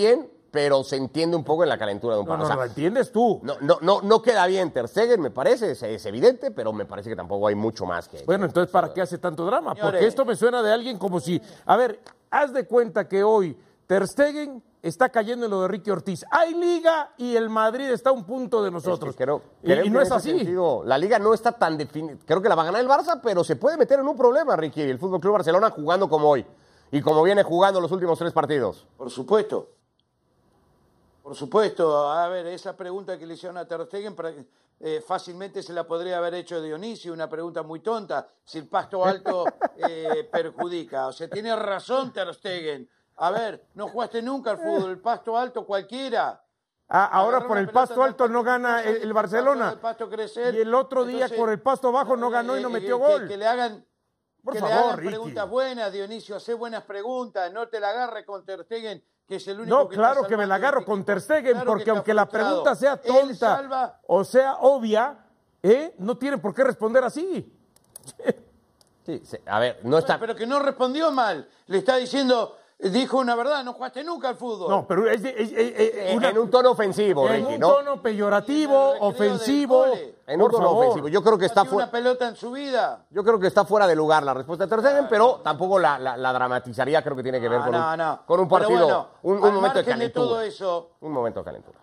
pero 0.51 0.83
se 0.83 0.97
entiende 0.97 1.37
un 1.37 1.45
poco 1.45 1.63
en 1.63 1.69
la 1.69 1.77
calentura 1.79 2.15
de 2.15 2.21
un 2.21 2.27
no, 2.27 2.31
partido. 2.31 2.49
no, 2.49 2.55
O 2.55 2.57
sea, 2.57 2.65
lo 2.65 2.71
entiendes 2.71 3.13
tú. 3.13 3.41
no, 3.43 3.55
no, 3.61 3.79
no, 3.83 4.01
no 4.03 4.23
queda 4.23 4.47
bien 4.47 4.71
Ter 4.73 4.89
Stegen, 4.89 5.21
me 5.21 5.31
parece, 5.31 5.73
es, 5.73 5.83
es 5.83 6.07
evidente, 6.07 6.51
pero 6.51 6.73
me 6.73 6.87
parece 6.87 7.11
que 7.11 7.17
tampoco 7.17 7.49
hay 7.49 7.55
mucho 7.55 7.85
más 7.85 8.09
que... 8.09 8.23
Bueno, 8.25 8.47
entonces, 8.47 8.73
¿para 8.73 8.93
qué 8.93 9.03
hace 9.03 9.19
tanto 9.19 9.45
drama? 9.45 9.75
Porque 9.75 10.07
esto 10.07 10.25
me 10.25 10.35
suena 10.37 10.63
de 10.63 10.73
alguien 10.73 10.97
como 10.99 11.21
si. 11.21 11.41
A 11.67 11.77
ver, 11.77 12.01
haz 12.31 12.53
de 12.55 12.67
cuenta 12.67 13.07
que 13.07 13.23
hoy 13.23 13.57
Ter 13.87 14.07
Stegen 14.07 14.63
está 14.81 15.11
cayendo 15.11 15.45
en 15.47 15.51
lo 15.51 15.61
de 15.63 15.69
Ricky 15.69 15.91
Ortiz. 15.91 16.25
Hay 16.31 16.55
liga 16.55 17.13
y 17.19 17.37
el 17.37 17.51
Madrid 17.51 17.91
está 17.91 18.09
a 18.11 18.13
un 18.15 18.25
punto 18.25 18.63
de 18.63 18.69
Es 18.69 18.71
que 18.71 18.89
nosotros. 18.89 19.17
creo- 19.17 19.43
y, 19.63 19.67
creo 19.67 19.81
y 19.81 19.85
que 19.85 19.91
no 19.91 20.01
es 20.01 20.11
así. 20.11 20.31
sentido, 20.31 20.83
la 20.85 20.97
liga 20.97 21.19
no 21.19 21.35
está 21.35 21.53
tan 21.53 21.77
definida. 21.77 22.17
Creo 22.25 22.41
que 22.41 22.49
la 22.49 22.55
va 22.55 22.63
a 22.63 22.67
ganar 22.67 22.81
el 22.81 22.89
Barça, 22.89 23.21
pero 23.23 23.45
se 23.45 23.57
puede 23.57 23.77
meter 23.77 23.99
en 24.01 24.09
un 24.09 24.17
problema, 24.17 24.57
Ricky, 24.57 24.81
el 24.81 24.99
Fútbol 24.99 25.21
Club 25.21 25.35
Barcelona 25.35 25.69
jugando 25.71 26.09
como 26.09 26.31
hoy 26.31 26.47
y 26.91 27.03
como 27.03 27.23
viene 27.23 27.43
jugando 27.43 27.81
los 27.83 27.93
últimos 27.93 28.19
tres 28.19 28.33
partidos. 28.33 28.87
Por 28.97 29.11
supuesto. 29.11 29.73
Por 31.29 31.37
supuesto. 31.37 32.09
A 32.11 32.27
ver, 32.31 32.47
esa 32.47 32.75
pregunta 32.75 33.19
que 33.19 33.27
le 33.27 33.35
hicieron 33.35 33.59
a 33.59 33.69
Ter 33.69 33.85
Stegen 33.85 34.17
eh, 34.81 35.05
fácilmente 35.07 35.63
se 35.63 35.75
la 35.75 35.87
podría 35.87 36.17
haber 36.17 36.33
hecho 36.33 36.59
Dionisio, 36.63 37.13
una 37.13 37.29
pregunta 37.29 37.63
muy 37.63 37.81
tonta, 37.81 38.27
si 38.43 38.57
el 38.57 38.67
pasto 38.67 39.05
alto 39.05 39.45
eh, 39.77 40.27
perjudica. 40.33 41.07
O 41.09 41.13
sea, 41.13 41.29
tiene 41.29 41.55
razón 41.55 42.15
Ter 42.15 42.33
Stegen. 42.33 42.89
A 43.17 43.31
ver, 43.31 43.67
no 43.75 43.89
jugaste 43.89 44.23
nunca 44.23 44.53
al 44.53 44.57
fútbol, 44.57 44.93
el 44.93 45.01
pasto 45.01 45.37
alto 45.37 45.67
cualquiera. 45.67 46.43
Ah, 46.89 47.11
ahora 47.13 47.47
por 47.47 47.59
el 47.59 47.69
pasto 47.69 48.03
alto 48.03 48.27
no 48.27 48.43
gana 48.43 48.83
el, 48.83 48.97
el 48.97 49.03
el 49.03 49.13
Barcelona. 49.13 49.65
pasto 49.65 49.75
del 49.75 49.81
pasto 49.83 50.09
crecer. 50.09 50.55
y 50.55 50.61
el 50.63 50.73
otro 50.73 51.05
día 51.05 51.25
Entonces, 51.25 51.39
por 51.39 51.51
el 51.51 51.61
pasto 51.61 51.93
bajo 51.93 52.17
no 52.17 52.31
ganó 52.31 52.57
y 52.57 52.63
no 52.63 52.71
eh, 52.71 52.73
metió 52.73 52.97
gol. 52.97 53.29
Que, 53.29 53.37
le 53.37 53.47
hagan, 53.47 53.85
Por 54.43 54.55
que 54.55 54.61
le 54.61 54.67
favor, 54.67 54.85
hagan 54.85 54.97
Ricky. 54.97 55.09
preguntas 55.11 55.51
buenas, 55.51 55.93
Dionisio, 55.93 56.37
hace 56.37 56.55
buenas 56.55 56.85
preguntas, 56.85 57.53
no 57.53 57.69
te 57.69 57.81
la 57.81 57.91
agarres 57.91 58.25
con 58.25 58.47
Ter 58.47 58.65
Stegen, 58.65 59.05
que 59.29 59.37
es 59.37 59.47
el 59.47 59.61
único 59.61 59.77
No, 59.77 59.89
que 59.89 59.97
claro 59.97 60.27
que 60.27 60.37
me 60.39 60.47
la 60.47 60.55
agarro 60.55 60.81
el 60.81 60.87
con. 60.87 61.05
Ter 61.05 61.21
Stegen, 61.21 61.53
Claro 61.53 61.71
porque 61.71 61.91
aunque 61.91 62.15
la 62.15 62.27
pregunta 62.27 62.75
sea 62.75 62.97
tonta 62.97 63.57
salva- 63.59 64.01
o 64.07 64.25
sea 64.25 64.57
obvia, 64.61 65.19
¿eh? 65.63 65.95
no 65.99 66.17
tiene 66.17 66.39
por 66.39 66.55
qué 66.55 66.65
responder 66.65 67.05
así. 67.05 67.55
Sí, 69.05 69.23
sí, 69.25 69.37
a 69.47 69.59
ver, 69.59 69.81
no 69.85 69.99
está... 69.99 70.19
Pero 70.19 70.35
que 70.35 70.47
no 70.47 70.59
respondió 70.59 71.11
mal. 71.11 71.49
Le 71.67 71.79
está 71.79 71.97
diciendo, 71.97 72.58
dijo 72.79 73.19
una 73.19 73.35
verdad, 73.35 73.65
no 73.65 73.73
jugaste 73.73 74.05
nunca 74.05 74.29
al 74.29 74.37
fútbol. 74.37 74.69
No, 74.71 74.87
pero 74.87 75.11
es, 75.11 75.21
de- 75.23 75.31
es- 75.31 75.51
es- 75.53 75.75
es- 75.79 75.95
en, 76.13 76.17
una- 76.19 76.29
en 76.31 76.39
un 76.39 76.49
tono 76.51 76.71
ofensivo, 76.71 77.27
en 77.29 77.35
Ricky, 77.43 77.55
un 77.55 77.61
¿no? 77.61 77.69
tono 77.75 78.01
peyorativo, 78.03 78.95
En 78.95 79.03
el 79.03 79.11
recreo 79.11 79.11
del 79.29 79.33
ofensivo. 79.35 79.79
cole. 79.85 80.15
En 80.29 80.41
un 80.41 80.47
Por 80.47 80.51
tono 80.53 80.65
favor. 80.69 80.85
ofensivo. 80.85 81.09
Yo 81.09 81.23
creo 81.23 81.39
que 81.39 81.47
está 81.47 81.63
Pateó 81.65 81.77
una 81.77 81.87
fuera... 81.89 81.91
pelota 82.05 82.29
en 82.29 82.37
su 82.37 82.51
vida. 82.53 83.05
Yo 83.11 83.25
creo 83.25 83.41
que 83.41 83.47
está 83.49 83.65
fuera 83.65 83.87
de 83.87 83.97
lugar 83.97 84.23
la 84.23 84.35
respuesta 84.35 84.67
de 84.67 84.71
Ter 84.71 84.81
Stegen, 84.81 85.07
pero 85.09 85.41
tampoco 85.43 85.79
la, 85.79 85.99
la- 85.99 86.17
la 86.17 86.33
dramatizaría, 86.33 87.03
creo 87.03 87.17
que 87.17 87.23
tiene 87.23 87.41
que 87.41 87.49
ver 87.49 87.61
con, 87.63 87.73
no, 87.73 87.91
un, 87.93 87.97
no. 87.99 88.21
con 88.27 88.41
un 88.41 88.49
Pero 88.49 88.61
partido, 88.61 88.85
bueno, 88.85 89.09
un, 89.23 89.39
un 89.39 89.45
al 89.45 89.53
momento 89.55 89.79
de 89.79 89.85
margen 89.85 89.99
de 89.99 90.11
todo 90.11 90.35
calentura. 90.37 90.45
eso, 90.47 90.91
Un 91.01 91.13
momento 91.13 91.41
de 91.41 91.45
calentura. 91.45 91.78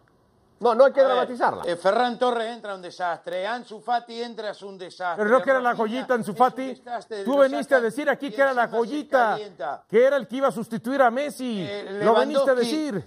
No, 0.60 0.74
no 0.74 0.86
hay 0.86 0.94
que 0.94 1.02
A 1.02 1.04
ver, 1.04 1.12
dramatizarla. 1.14 1.64
eh, 1.66 1.76
Ferran 1.76 2.18
Torres 2.18 2.48
entra 2.54 2.72
a 2.72 2.76
un 2.76 2.82
desastre, 2.82 3.46
Ansu 3.46 3.82
Fati 3.82 4.22
entra 4.24 4.52
es 4.52 4.62
un 4.62 4.78
desastre. 4.78 5.24
Pero 5.26 5.38
no 5.38 5.44
que 5.44 5.50
era 5.50 5.60
la 5.60 5.76
joyita 5.76 6.16
en 6.16 6.24
su 6.24 6.32
es 6.32 6.40
un 6.40 6.46
Fati. 6.46 6.82
Tú 7.26 7.38
veniste 7.38 7.76
a 7.76 7.82
decir 7.82 8.10
aquí 8.10 8.32
que 8.32 8.42
era 8.42 8.54
la 8.54 8.68
joyita, 8.70 9.38
que 9.90 10.04
era 10.06 10.16
el 10.18 10.28
que 10.28 10.38
iba 10.38 10.48
a 10.48 10.52
sustituir 10.52 11.02
a 11.02 11.12
Messi. 11.12 11.62
Eh, 11.62 12.00
Lo 12.04 12.16
veniste 12.16 12.52
a 12.52 12.56
decir. 12.56 13.06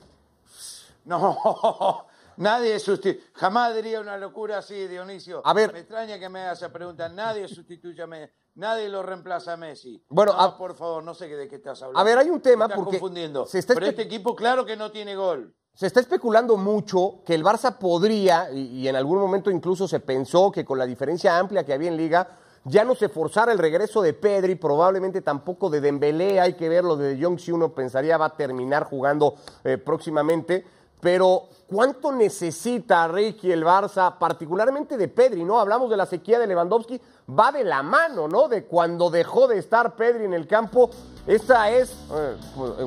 No, 1.04 2.06
nadie 2.36 2.78
sustituye. 2.78 3.24
Jamás 3.34 3.74
diría 3.74 4.00
una 4.00 4.16
locura 4.18 4.58
así, 4.58 4.86
Dionisio. 4.86 5.40
A 5.44 5.52
ver. 5.54 5.72
Me 5.72 5.78
extraña 5.80 6.18
que 6.18 6.28
me 6.28 6.40
haga 6.42 6.52
esa 6.52 6.70
pregunta. 6.70 7.08
Nadie 7.08 7.48
sustituye 7.48 8.02
a 8.02 8.06
Messi. 8.06 8.32
Nadie 8.56 8.88
lo 8.88 9.02
reemplaza 9.02 9.52
a 9.54 9.56
Messi. 9.56 10.02
Bueno, 10.08 10.32
no, 10.32 10.40
a- 10.40 10.58
por 10.58 10.74
favor, 10.74 11.02
no 11.02 11.14
sé 11.14 11.28
de 11.28 11.48
qué 11.48 11.56
estás 11.56 11.80
hablando. 11.80 11.98
A 12.00 12.04
ver, 12.04 12.18
hay 12.18 12.28
un 12.28 12.40
tema 12.42 12.66
Me 12.66 12.74
estás 12.74 12.84
porque 12.84 12.98
confundiendo. 12.98 13.46
se 13.46 13.60
está 13.60 13.72
Pero 13.74 13.86
este 13.86 14.02
equipo, 14.02 14.34
claro 14.36 14.66
que 14.66 14.76
no 14.76 14.90
tiene 14.90 15.14
gol. 15.16 15.54
Se 15.78 15.86
está 15.86 16.00
especulando 16.00 16.56
mucho 16.56 17.20
que 17.24 17.36
el 17.36 17.44
Barça 17.44 17.78
podría, 17.78 18.50
y, 18.50 18.88
en 18.88 18.96
algún 18.96 19.20
momento 19.20 19.48
incluso 19.48 19.86
se 19.86 20.00
pensó 20.00 20.50
que 20.50 20.64
con 20.64 20.76
la 20.76 20.86
diferencia 20.86 21.38
amplia 21.38 21.62
que 21.62 21.72
había 21.72 21.86
en 21.86 21.96
Liga, 21.96 22.26
ya 22.64 22.82
no 22.82 22.96
se 22.96 23.08
forzara 23.08 23.52
el 23.52 23.60
regreso 23.60 24.02
de 24.02 24.12
Pedri, 24.12 24.56
probablemente 24.56 25.20
tampoco 25.20 25.70
de 25.70 25.80
Dembélé, 25.80 26.40
hay 26.40 26.54
que 26.54 26.68
ver 26.68 26.82
lo 26.82 26.96
de 26.96 27.14
De 27.14 27.24
Jong 27.24 27.38
si 27.38 27.52
uno 27.52 27.74
pensaría 27.74 28.16
va 28.18 28.24
a 28.24 28.36
terminar 28.36 28.82
jugando 28.82 29.36
eh, 29.62 29.78
próximamente, 29.78 30.66
pero 31.00 31.48
¿cuánto 31.68 32.12
necesita 32.12 33.06
Ricky 33.08 33.52
el 33.52 33.64
Barça, 33.64 34.18
particularmente 34.18 34.96
de 34.96 35.08
Pedri, 35.08 35.44
no? 35.44 35.60
Hablamos 35.60 35.90
de 35.90 35.96
la 35.96 36.06
sequía 36.06 36.38
de 36.38 36.46
Lewandowski, 36.46 37.00
va 37.38 37.52
de 37.52 37.62
la 37.64 37.82
mano, 37.82 38.26
¿no? 38.26 38.48
De 38.48 38.64
cuando 38.64 39.10
dejó 39.10 39.46
de 39.48 39.58
estar 39.58 39.94
Pedri 39.94 40.24
en 40.24 40.34
el 40.34 40.46
campo, 40.46 40.90
esta 41.26 41.70
es, 41.70 41.90
eh, 42.12 42.36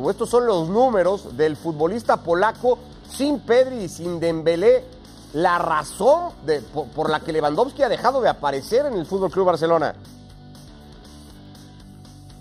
estos 0.09 0.29
son 0.29 0.45
los 0.45 0.67
números 0.67 1.37
del 1.37 1.55
futbolista 1.55 2.17
polaco 2.17 2.79
sin 3.07 3.39
Pedri 3.41 3.83
y 3.83 3.89
sin 3.89 4.19
Dembélé, 4.19 4.83
la 5.33 5.57
razón 5.57 6.33
de- 6.45 6.59
por, 6.59 6.87
por 6.87 7.09
la 7.09 7.21
que 7.21 7.31
Lewandowski 7.31 7.83
ha 7.83 7.89
dejado 7.89 8.19
de 8.19 8.27
aparecer 8.29 8.85
en 8.85 8.93
el 8.93 9.05
Fútbol 9.05 9.31
Club 9.31 9.45
Barcelona. 9.45 9.95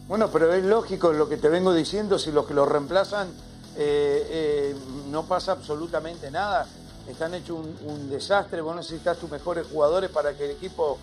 Bueno, 0.08 0.28
pero 0.32 0.52
es 0.52 0.64
lógico 0.64 1.12
lo 1.12 1.28
que 1.28 1.36
te 1.36 1.48
vengo 1.48 1.72
diciendo, 1.72 2.18
si 2.18 2.32
los 2.32 2.46
que 2.46 2.54
lo 2.54 2.66
reemplazan 2.66 3.28
eh, 3.76 4.26
eh, 4.30 4.76
no 5.08 5.26
pasa 5.26 5.52
absolutamente 5.52 6.30
nada. 6.30 6.66
Están 7.08 7.34
hechos 7.34 7.66
un, 7.82 8.10
desastre, 8.10 8.60
vos 8.60 8.76
necesitas 8.76 9.18
tus 9.18 9.30
mejores 9.30 9.66
jugadores 9.66 10.10
para 10.10 10.36
que 10.36 10.44
el 10.44 10.50
equipo 10.52 10.98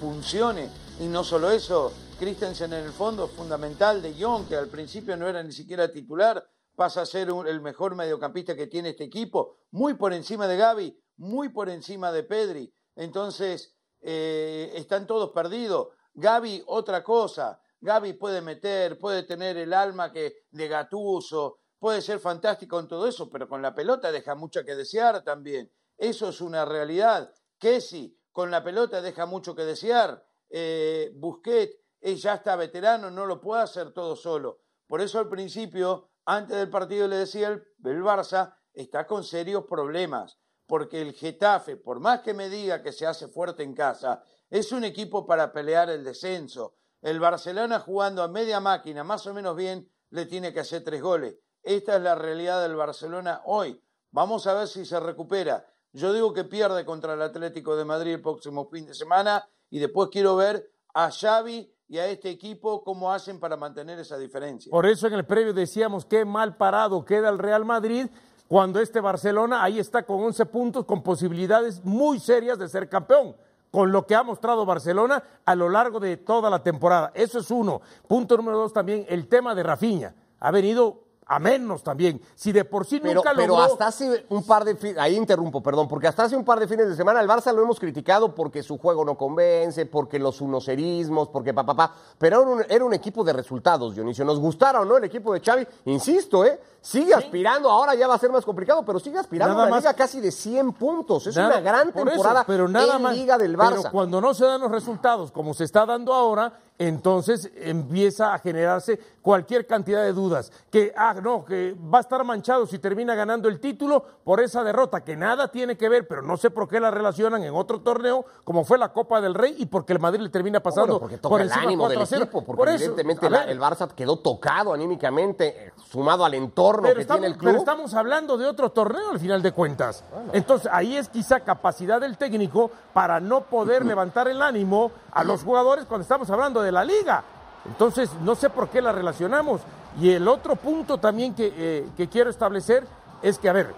funcione. 0.00 0.68
Y 1.00 1.06
no 1.06 1.24
solo 1.24 1.50
eso, 1.50 1.92
Christensen 2.18 2.72
en 2.72 2.84
el 2.84 2.92
fondo 2.92 3.26
fundamental, 3.26 4.00
de 4.02 4.14
Jong, 4.14 4.46
que 4.46 4.56
al 4.56 4.68
principio 4.68 5.16
no 5.16 5.26
era 5.26 5.42
ni 5.42 5.52
siquiera 5.52 5.90
titular, 5.90 6.46
pasa 6.76 7.02
a 7.02 7.06
ser 7.06 7.28
el 7.46 7.60
mejor 7.60 7.94
mediocampista 7.94 8.54
que 8.54 8.66
tiene 8.66 8.90
este 8.90 9.04
equipo, 9.04 9.56
muy 9.70 9.94
por 9.94 10.12
encima 10.12 10.46
de 10.46 10.56
Gaby, 10.56 10.98
muy 11.16 11.48
por 11.48 11.68
encima 11.68 12.12
de 12.12 12.22
Pedri. 12.22 12.74
Entonces, 12.96 13.74
eh, 14.00 14.72
están 14.74 15.06
todos 15.06 15.30
perdidos. 15.30 15.88
Gaby, 16.14 16.62
otra 16.66 17.02
cosa. 17.02 17.60
Gaby 17.80 18.14
puede 18.14 18.40
meter, 18.40 18.98
puede 18.98 19.24
tener 19.24 19.56
el 19.56 19.72
alma 19.72 20.12
que 20.12 20.44
de 20.50 20.68
Gatuso, 20.68 21.58
puede 21.84 22.00
ser 22.00 22.18
fantástico 22.18 22.80
en 22.80 22.88
todo 22.88 23.06
eso, 23.06 23.28
pero 23.28 23.46
con 23.46 23.60
la 23.60 23.74
pelota 23.74 24.10
deja 24.10 24.34
mucho 24.34 24.64
que 24.64 24.74
desear 24.74 25.22
también. 25.22 25.70
Eso 25.98 26.30
es 26.30 26.40
una 26.40 26.64
realidad. 26.64 27.30
Kessi, 27.58 28.18
con 28.32 28.50
la 28.50 28.64
pelota 28.64 29.02
deja 29.02 29.26
mucho 29.26 29.54
que 29.54 29.66
desear. 29.66 30.26
Eh, 30.48 31.12
Busquets 31.14 31.76
ya 32.00 32.36
está 32.36 32.56
veterano, 32.56 33.10
no 33.10 33.26
lo 33.26 33.38
puede 33.38 33.64
hacer 33.64 33.92
todo 33.92 34.16
solo. 34.16 34.62
Por 34.86 35.02
eso 35.02 35.18
al 35.18 35.28
principio, 35.28 36.08
antes 36.24 36.56
del 36.56 36.70
partido, 36.70 37.06
le 37.06 37.16
decía 37.16 37.48
el, 37.48 37.62
el 37.84 38.02
Barça 38.02 38.56
está 38.72 39.06
con 39.06 39.22
serios 39.22 39.66
problemas, 39.66 40.38
porque 40.66 41.02
el 41.02 41.12
Getafe, 41.12 41.76
por 41.76 42.00
más 42.00 42.22
que 42.22 42.32
me 42.32 42.48
diga 42.48 42.82
que 42.82 42.92
se 42.92 43.06
hace 43.06 43.28
fuerte 43.28 43.62
en 43.62 43.74
casa, 43.74 44.22
es 44.48 44.72
un 44.72 44.84
equipo 44.84 45.26
para 45.26 45.52
pelear 45.52 45.90
el 45.90 46.02
descenso. 46.02 46.78
El 47.02 47.20
Barcelona 47.20 47.78
jugando 47.78 48.22
a 48.22 48.28
media 48.28 48.58
máquina, 48.58 49.04
más 49.04 49.26
o 49.26 49.34
menos 49.34 49.54
bien, 49.54 49.92
le 50.08 50.24
tiene 50.24 50.54
que 50.54 50.60
hacer 50.60 50.82
tres 50.82 51.02
goles. 51.02 51.43
Esta 51.64 51.96
es 51.96 52.02
la 52.02 52.14
realidad 52.14 52.60
del 52.60 52.76
Barcelona 52.76 53.40
hoy. 53.46 53.80
Vamos 54.10 54.46
a 54.46 54.52
ver 54.52 54.68
si 54.68 54.84
se 54.84 55.00
recupera. 55.00 55.66
Yo 55.94 56.12
digo 56.12 56.34
que 56.34 56.44
pierde 56.44 56.84
contra 56.84 57.14
el 57.14 57.22
Atlético 57.22 57.74
de 57.74 57.86
Madrid 57.86 58.12
el 58.12 58.20
próximo 58.20 58.68
fin 58.68 58.84
de 58.84 58.94
semana 58.94 59.48
y 59.70 59.78
después 59.78 60.10
quiero 60.12 60.36
ver 60.36 60.70
a 60.92 61.10
Xavi 61.10 61.72
y 61.88 61.98
a 61.98 62.06
este 62.06 62.28
equipo 62.28 62.84
cómo 62.84 63.10
hacen 63.10 63.40
para 63.40 63.56
mantener 63.56 63.98
esa 63.98 64.18
diferencia. 64.18 64.70
Por 64.70 64.84
eso 64.84 65.06
en 65.06 65.14
el 65.14 65.24
previo 65.24 65.54
decíamos 65.54 66.04
qué 66.04 66.26
mal 66.26 66.56
parado 66.56 67.02
queda 67.04 67.30
el 67.30 67.38
Real 67.38 67.64
Madrid 67.64 68.08
cuando 68.46 68.78
este 68.78 69.00
Barcelona 69.00 69.62
ahí 69.64 69.78
está 69.78 70.04
con 70.04 70.22
11 70.22 70.44
puntos 70.46 70.84
con 70.84 71.02
posibilidades 71.02 71.82
muy 71.82 72.20
serias 72.20 72.58
de 72.58 72.68
ser 72.68 72.90
campeón. 72.90 73.34
Con 73.70 73.90
lo 73.90 74.06
que 74.06 74.14
ha 74.14 74.22
mostrado 74.22 74.66
Barcelona 74.66 75.22
a 75.46 75.54
lo 75.54 75.68
largo 75.70 75.98
de 75.98 76.18
toda 76.18 76.50
la 76.50 76.62
temporada. 76.62 77.10
Eso 77.14 77.38
es 77.38 77.50
uno. 77.50 77.80
Punto 78.06 78.36
número 78.36 78.58
dos 78.58 78.72
también, 78.72 79.06
el 79.08 79.28
tema 79.28 79.54
de 79.54 79.62
Rafinha. 79.62 80.14
Ha 80.38 80.50
venido 80.50 81.03
a 81.26 81.38
menos 81.38 81.82
también. 81.82 82.20
Si 82.34 82.52
de 82.52 82.64
por 82.64 82.84
sí 82.86 83.00
Pero, 83.00 83.14
nunca 83.14 83.32
pero 83.34 83.48
logró... 83.56 83.64
hasta 83.64 83.86
hace 83.86 84.26
un 84.28 84.44
par 84.44 84.64
de 84.64 84.76
fines, 84.76 84.98
ahí 84.98 85.16
interrumpo, 85.16 85.62
perdón, 85.62 85.88
porque 85.88 86.06
hasta 86.06 86.24
hace 86.24 86.36
un 86.36 86.44
par 86.44 86.60
de 86.60 86.68
fines 86.68 86.86
de 86.88 86.94
semana 86.96 87.20
el 87.20 87.28
Barça 87.28 87.52
lo 87.52 87.62
hemos 87.62 87.80
criticado 87.80 88.34
porque 88.34 88.62
su 88.62 88.76
juego 88.78 89.04
no 89.04 89.16
convence, 89.16 89.86
porque 89.86 90.18
los 90.18 90.40
unocerismos, 90.40 91.28
porque 91.28 91.54
papá, 91.54 91.74
pa, 91.74 91.88
pa, 91.88 91.94
pero 92.18 92.42
era 92.42 92.50
un, 92.50 92.64
era 92.68 92.84
un 92.84 92.92
equipo 92.94 93.24
de 93.24 93.32
resultados, 93.32 93.94
Dionisio. 93.94 94.24
Nos 94.24 94.38
gustara 94.38 94.80
o 94.80 94.84
no 94.84 94.96
el 94.98 95.04
equipo 95.04 95.32
de 95.32 95.40
Xavi, 95.40 95.66
insisto, 95.86 96.44
¿eh? 96.44 96.60
Sigue 96.80 97.14
aspirando, 97.14 97.70
ahora 97.70 97.94
ya 97.94 98.06
va 98.06 98.14
a 98.14 98.18
ser 98.18 98.30
más 98.30 98.44
complicado, 98.44 98.84
pero 98.84 98.98
sigue 99.00 99.18
aspirando 99.18 99.54
Nada 99.54 99.64
a 99.64 99.66
una 99.68 99.76
más- 99.76 99.82
liga 99.84 99.94
casi 99.94 100.20
de 100.20 100.30
100 100.30 100.72
puntos. 100.74 101.26
Es 101.26 101.34
Nada- 101.34 101.48
una 101.54 101.60
gran 101.60 101.88
eso, 101.88 102.04
temporada 102.04 102.44
pero 102.46 102.68
nada 102.68 102.96
en 102.96 103.02
más, 103.02 103.16
liga 103.16 103.38
del 103.38 103.56
Pero 103.56 103.82
Barça. 103.82 103.90
cuando 103.90 104.20
no 104.20 104.34
se 104.34 104.44
dan 104.44 104.60
los 104.60 104.70
resultados 104.70 105.32
como 105.32 105.54
se 105.54 105.64
está 105.64 105.86
dando 105.86 106.12
ahora, 106.12 106.52
entonces 106.78 107.50
empieza 107.56 108.34
a 108.34 108.38
generarse 108.38 108.98
cualquier 109.22 109.66
cantidad 109.66 110.02
de 110.02 110.12
dudas. 110.12 110.52
Que, 110.70 110.92
ah, 110.96 111.14
no, 111.22 111.44
que 111.44 111.74
va 111.74 111.98
a 111.98 112.00
estar 112.00 112.22
manchado 112.24 112.66
si 112.66 112.78
termina 112.78 113.14
ganando 113.14 113.48
el 113.48 113.60
título 113.60 114.04
por 114.24 114.40
esa 114.40 114.62
derrota, 114.64 115.02
que 115.02 115.16
nada 115.16 115.48
tiene 115.48 115.76
que 115.76 115.88
ver, 115.88 116.06
pero 116.08 116.22
no 116.22 116.36
sé 116.36 116.50
por 116.50 116.68
qué 116.68 116.80
la 116.80 116.90
relacionan 116.90 117.42
en 117.42 117.54
otro 117.54 117.80
torneo, 117.80 118.24
como 118.42 118.64
fue 118.64 118.76
la 118.76 118.92
Copa 118.92 119.20
del 119.20 119.34
Rey, 119.34 119.54
y 119.58 119.66
porque 119.66 119.92
el 119.92 120.00
Madrid 120.00 120.20
le 120.20 120.28
termina 120.30 120.60
pasando 120.60 120.98
Bueno, 120.98 121.00
porque 121.00 121.18
por 121.18 121.30
toca 121.30 121.42
el 121.42 121.48
encima 121.48 121.66
ánimo 121.66 121.88
del 121.88 121.98
4 121.98 122.02
a 122.02 122.06
0. 122.06 122.22
equipo, 122.24 122.44
porque 122.44 122.58
Por 122.58 122.68
eso, 122.68 122.76
evidentemente 122.84 123.28
ver, 123.28 123.48
el 123.48 123.60
Barça 123.60 123.88
quedó 123.92 124.16
tocado 124.18 124.74
anímicamente, 124.74 125.66
eh, 125.68 125.72
sumado 125.90 126.24
al 126.24 126.34
entorno 126.34 126.82
pero 126.82 126.96
que 126.96 127.02
estamos, 127.02 127.20
tiene 127.20 127.32
el 127.32 127.38
pero 127.38 127.52
club. 127.52 127.60
estamos 127.60 127.94
hablando 127.94 128.36
de 128.36 128.46
otro 128.46 128.70
torneo 128.70 129.10
al 129.10 129.20
final 129.20 129.40
de 129.42 129.52
cuentas. 129.52 130.04
Entonces, 130.32 130.68
ahí 130.72 130.96
es 130.96 131.08
quizá 131.08 131.40
capacidad 131.40 132.00
del 132.00 132.18
técnico 132.18 132.70
para 132.92 133.20
no 133.20 133.42
poder 133.42 133.84
levantar 133.86 134.28
el 134.28 134.42
ánimo 134.42 134.90
a 135.12 135.22
los 135.24 135.44
jugadores 135.44 135.84
cuando 135.86 136.02
estamos 136.02 136.28
hablando 136.30 136.60
de 136.60 136.63
la 136.72 136.84
liga. 136.84 137.24
Entonces, 137.66 138.10
no 138.20 138.34
sé 138.34 138.50
por 138.50 138.68
qué 138.68 138.82
la 138.82 138.92
relacionamos. 138.92 139.60
Y 140.00 140.10
el 140.10 140.26
otro 140.28 140.56
punto 140.56 140.98
también 140.98 141.34
que, 141.34 141.52
eh, 141.56 142.08
quiero 142.10 142.30
establecer 142.30 142.86
es 143.22 143.38
que, 143.38 143.48
a 143.48 143.52
ver, 143.52 143.74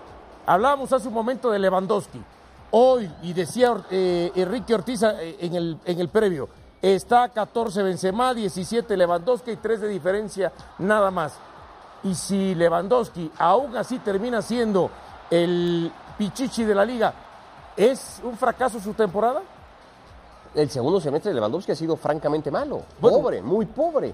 hablábamos 0.46 0.92
hace 0.92 1.08
un 1.08 1.14
momento 1.14 1.50
de 1.50 1.58
Lewandowski. 1.58 2.20
Hoy, 2.70 3.10
y 3.22 3.32
decía 3.32 3.76
eh, 3.90 4.32
Enrique 4.34 4.74
Ortiz 4.74 5.02
eh, 5.02 5.36
en 5.40 5.54
el, 5.54 5.78
en 5.84 6.00
el 6.00 6.08
previo, 6.08 6.48
está 6.82 7.28
14 7.28 7.82
Benzema, 7.82 8.34
17 8.34 8.96
Lewandowski 8.96 9.52
y 9.52 9.56
3 9.56 9.82
de 9.82 9.88
diferencia 9.88 10.52
nada 10.78 11.10
más. 11.10 11.38
Y 12.02 12.14
si 12.14 12.54
Lewandowski 12.54 13.30
aún 13.38 13.76
así 13.76 13.98
termina 13.98 14.42
siendo 14.42 14.90
el 15.30 15.92
pichichi 16.18 16.64
de 16.64 16.74
la 16.74 16.84
liga, 16.84 17.12
¿es 17.76 18.20
un 18.24 18.36
fracaso 18.36 18.80
su 18.80 18.94
temporada? 18.94 19.42
El 20.56 20.70
segundo 20.70 21.00
semestre 21.00 21.30
de 21.30 21.34
Lewandowski 21.36 21.72
ha 21.72 21.76
sido 21.76 21.96
francamente 21.96 22.50
malo. 22.50 22.82
Bueno. 23.00 23.18
pobre, 23.18 23.42
muy 23.42 23.66
pobre. 23.66 24.12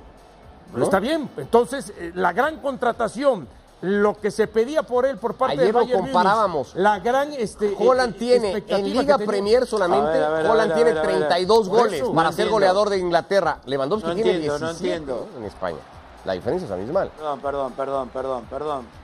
¿no? 0.75 0.85
Está 0.85 0.99
bien. 0.99 1.31
Entonces, 1.37 1.93
eh, 1.97 2.13
la 2.15 2.33
gran 2.33 2.57
contratación, 2.59 3.47
lo 3.83 4.15
que 4.21 4.31
se 4.31 4.47
pedía 4.49 4.83
por 4.83 5.07
él 5.07 5.19
por 5.19 5.35
parte 5.35 5.55
Ayer 5.55 5.67
de 5.67 5.73
lo 5.73 5.79
Bayern 5.81 6.01
Múnich, 6.01 6.13
comparábamos. 6.15 6.75
la 6.75 6.99
gran 6.99 7.33
este, 7.33 7.75
Holland 7.79 8.15
eh, 8.15 8.19
tiene 8.19 8.47
expectativa 8.51 8.79
en 8.79 8.99
Liga 8.99 9.19
Premier 9.19 9.67
solamente, 9.67 10.09
A 10.09 10.13
ver, 10.13 10.25
a 10.25 10.31
ver, 10.31 10.47
a 10.47 10.53
Holland 10.53 10.73
a 10.73 10.75
tiene 10.75 10.91
ver, 10.95 10.99
a 10.99 11.07
ver. 11.07 11.17
32 11.29 11.69
Por 11.69 11.79
goles 11.79 12.01
eso, 12.01 12.13
para 12.15 12.29
no 12.29 12.33
ser 12.33 12.41
entiendo. 12.43 12.53
goleador 12.53 12.91
de 12.91 12.99
Inglaterra. 12.99 13.59
Lewandowski 13.67 14.09
No 14.09 14.15
tiene 14.15 14.31
entiendo, 14.33 14.59
no 14.59 14.67
17 14.67 14.95
entiendo. 14.97 15.29
en 15.39 15.45
España. 15.45 15.79
La 16.25 16.33
diferencia 16.35 16.67
es 16.67 16.73
abismal. 16.73 17.11
Perdón, 17.17 17.41
perdón, 17.41 17.73
perdón, 17.73 18.09
perdón, 18.09 18.45
perdón. 18.51 19.02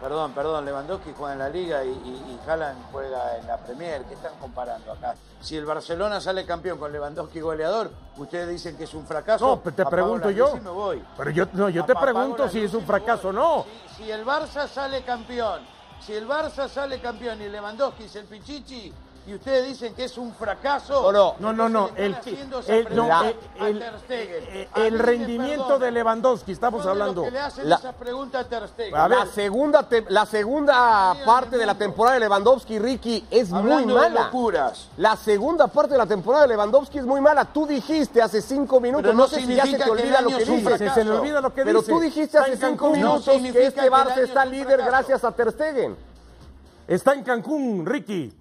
Perdón, 0.00 0.32
perdón, 0.32 0.64
Lewandowski 0.64 1.12
juega 1.14 1.34
en 1.34 1.38
la 1.40 1.48
Liga 1.50 1.84
y, 1.84 1.88
y, 1.88 1.92
y 1.92 2.40
Haaland 2.48 2.90
juega 2.90 3.36
en 3.36 3.46
la 3.46 3.58
Premier. 3.58 4.02
¿Qué 4.04 4.14
están 4.14 4.32
comparando 4.40 4.92
acá? 4.92 5.14
Si 5.42 5.56
el 5.56 5.66
Barcelona 5.66 6.20
sale 6.22 6.46
campeón 6.46 6.78
con 6.78 6.90
Lewandowski 6.90 7.40
goleador, 7.40 7.90
ustedes 8.16 8.48
dicen 8.48 8.76
que 8.78 8.84
es 8.84 8.94
un 8.94 9.06
fracaso. 9.06 9.46
No, 9.46 9.60
pero 9.60 9.76
te 9.76 9.82
apago 9.82 9.96
pregunto 9.96 10.30
yo. 10.30 10.56
me 10.56 10.70
voy. 10.70 11.04
Pero 11.18 11.30
yo, 11.30 11.44
no, 11.52 11.68
yo 11.68 11.84
te 11.84 11.92
Apago 11.92 12.06
pregunto 12.12 12.48
si 12.48 12.64
es 12.64 12.72
un 12.72 12.86
fracaso 12.86 13.28
o 13.28 13.32
no. 13.32 13.66
Si, 13.96 14.04
si 14.04 14.10
el 14.10 14.24
Barça 14.24 14.66
sale 14.66 15.02
campeón, 15.02 15.60
si 16.00 16.14
el 16.14 16.26
Barça 16.26 16.66
sale 16.68 16.98
campeón 17.00 17.42
y 17.42 17.48
Lewandowski 17.50 18.04
es 18.04 18.16
el 18.16 18.24
Pichichi 18.24 18.92
y 19.26 19.34
ustedes 19.34 19.66
dicen 19.68 19.94
que 19.94 20.04
es 20.04 20.16
un 20.18 20.32
fracaso. 20.34 21.12
No, 21.12 21.34
No, 21.38 21.52
no, 21.52 21.68
no. 21.68 21.90
El, 21.94 22.16
el- 22.66 22.96
no, 22.96 23.22
el- 23.22 23.36
el- 23.60 23.82
eh, 24.08 24.68
el 24.76 24.98
rendimiento 24.98 25.78
de 25.78 25.90
Lewandowski, 25.90 26.52
estamos 26.52 26.84
hablando. 26.86 27.22
que 27.24 27.30
le 27.30 27.38
hacen 27.38 27.68
La- 27.68 27.76
esa 27.76 27.92
pregunta 27.92 28.40
a 28.40 28.44
Ter 28.44 28.66
Stegen. 28.68 28.96
A 28.96 29.06
ver, 29.08 29.18
la 29.18 29.26
segunda, 29.26 29.82
te- 29.88 30.04
la 30.08 30.26
segunda 30.26 31.14
parte 31.24 31.58
de 31.58 31.66
la 31.66 31.74
temporada 31.76 32.14
de 32.14 32.20
Lewandowski, 32.20 32.78
Ricky, 32.78 33.24
es 33.30 33.50
muy 33.50 33.84
de 33.84 33.92
mala. 33.94 34.24
locuras. 34.24 34.88
La 34.96 35.16
segunda 35.16 35.66
parte 35.68 35.92
de 35.92 35.98
la 35.98 36.06
temporada 36.06 36.42
de 36.44 36.48
Lewandowski 36.48 36.98
es 36.98 37.04
muy 37.04 37.20
mala. 37.20 37.44
Tú 37.44 37.66
dijiste 37.66 38.20
hace 38.22 38.40
cinco 38.42 38.80
minutos, 38.80 39.02
Pero 39.02 39.14
no, 39.14 39.22
no 39.24 39.28
sé 39.28 39.42
si 39.42 39.54
ya 39.54 39.62
se 39.64 39.70
significa 39.70 39.84
te 39.84 39.90
olvida 39.90 40.20
lo 40.22 40.28
que 40.30 40.42
es 40.42 40.48
un 40.48 40.56
dices. 40.56 40.78
se, 40.78 40.90
se 40.90 41.04
le 41.04 41.10
olvida 41.10 41.40
lo 41.40 41.54
que 41.54 41.62
Pero 41.64 41.80
dice. 41.80 41.92
tú 41.92 42.00
dijiste 42.00 42.38
hace 42.38 42.52
cinco 42.56 42.60
Cancún. 42.86 42.92
minutos 42.92 43.26
No 43.26 43.52
que 43.52 43.66
este 43.66 43.90
Barça 43.90 44.18
está 44.18 44.44
líder 44.44 44.82
gracias 44.82 45.22
a 45.24 45.30
Ter 45.32 45.52
Stegen. 45.52 45.96
Está 46.88 47.12
en 47.12 47.22
Cancún, 47.22 47.86
Ricky. 47.86 48.32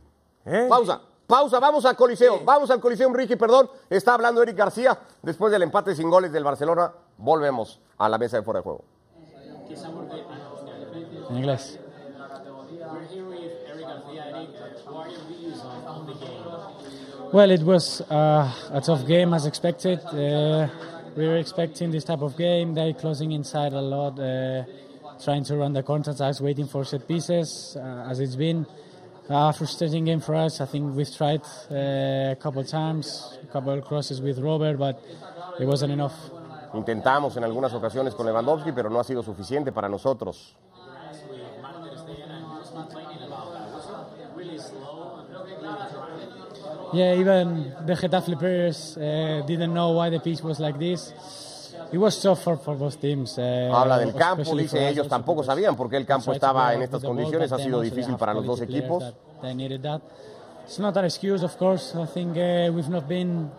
¿Eh? 0.45 0.67
Pausa, 0.69 1.01
pausa, 1.27 1.59
vamos 1.59 1.85
al 1.85 1.95
Coliseo, 1.95 2.41
vamos 2.43 2.71
al 2.71 2.79
Coliseo, 2.79 3.11
Ricky, 3.13 3.35
perdón. 3.35 3.69
Está 3.89 4.13
hablando 4.13 4.41
Eric 4.41 4.57
García. 4.57 4.97
Después 5.21 5.51
del 5.51 5.63
empate 5.63 5.95
sin 5.95 6.09
goles 6.09 6.31
del 6.31 6.43
Barcelona, 6.43 6.91
volvemos 7.17 7.79
a 7.97 8.09
la 8.09 8.17
mesa 8.17 8.37
de 8.37 8.43
fuera 8.43 8.59
de 8.59 8.63
juego. 8.63 8.83
En 11.29 11.37
inglés. 11.37 11.79
Well, 17.31 17.51
it 17.51 17.61
was 17.61 18.01
uh, 18.09 18.51
a 18.71 18.81
tough 18.81 19.05
game 19.05 19.35
as 19.35 19.45
expected. 19.45 19.99
Uh, 20.05 20.67
we 21.15 21.27
were 21.27 21.37
expecting 21.37 21.91
this 21.91 22.03
type 22.03 22.23
of 22.23 22.35
game. 22.35 22.73
They 22.73 22.93
closing 22.93 23.33
inside 23.33 23.73
a 23.73 23.81
lot, 23.81 24.19
uh, 24.19 24.63
trying 25.23 25.43
to 25.43 25.55
run 25.55 25.73
the 25.73 25.83
counterattacks, 25.83 26.41
waiting 26.41 26.65
for 26.65 26.83
set 26.85 27.07
pieces, 27.07 27.77
uh, 27.79 28.07
as 28.09 28.19
it's 28.19 28.35
been. 28.35 28.65
A 29.31 29.53
frustrating 29.53 30.05
game 30.05 30.21
for 30.21 30.33
us. 30.33 30.59
I 30.59 30.65
think 30.65 30.95
we've 30.95 31.15
tried 31.15 31.41
uh, 31.69 32.31
a 32.31 32.37
couple 32.39 32.63
times, 32.63 33.37
a 33.43 33.45
couple 33.45 33.71
of 33.71 33.85
crosses 33.85 34.19
with 34.19 34.39
Robert, 34.39 34.77
but 34.77 34.99
it 35.59 35.65
wasn't 35.65 35.91
enough. 35.91 36.15
Intentamos 36.73 37.37
en 37.37 37.43
algunas 37.43 37.71
ocasiones 37.73 38.15
con 38.15 38.25
Lewandowski, 38.25 38.71
pero 38.71 38.89
no 38.89 38.99
ha 38.99 39.03
sido 39.03 39.21
suficiente 39.21 39.71
para 39.71 39.87
nosotros. 39.87 40.55
Yeah, 46.91 47.13
even 47.13 47.75
the 47.85 47.93
Getafe 47.93 48.39
players 48.39 48.97
uh, 48.97 49.43
didn't 49.45 49.75
know 49.75 49.91
why 49.91 50.09
the 50.09 50.19
pitch 50.19 50.41
was 50.41 50.59
like 50.59 50.79
this. 50.79 51.13
It 51.91 51.97
was 51.97 52.21
tough 52.21 52.43
for, 52.43 52.57
for 52.57 52.75
both 52.75 52.99
teams. 52.99 53.37
Uh, 53.37 53.71
Habla 53.73 53.99
del 53.99 54.13
campo, 54.13 54.55
dice 54.55 54.87
ellos 54.89 55.07
tampoco 55.07 55.43
sabían 55.43 55.75
por 55.75 55.89
qué 55.89 55.97
el 55.97 56.05
campo 56.05 56.31
estaba 56.31 56.73
en 56.73 56.83
estas 56.83 57.03
condiciones, 57.03 57.51
ha 57.51 57.57
sido 57.57 57.81
difícil 57.81 58.15
para 58.15 58.33
los 58.33 58.45
dos 58.45 58.61
equipos. 58.61 59.03
that 59.03 59.13
They 59.41 59.55
needed 59.55 59.81
that. 59.83 60.01
It's 60.65 60.79
not 60.79 60.95
an 60.97 61.05
excuse, 61.05 61.43
of 61.43 61.57
course. 61.57 61.95
I 61.95 62.05
think 62.05 62.37
uh, 62.37 62.71
we've 62.71 62.89
not 62.89 63.07
been 63.07 63.49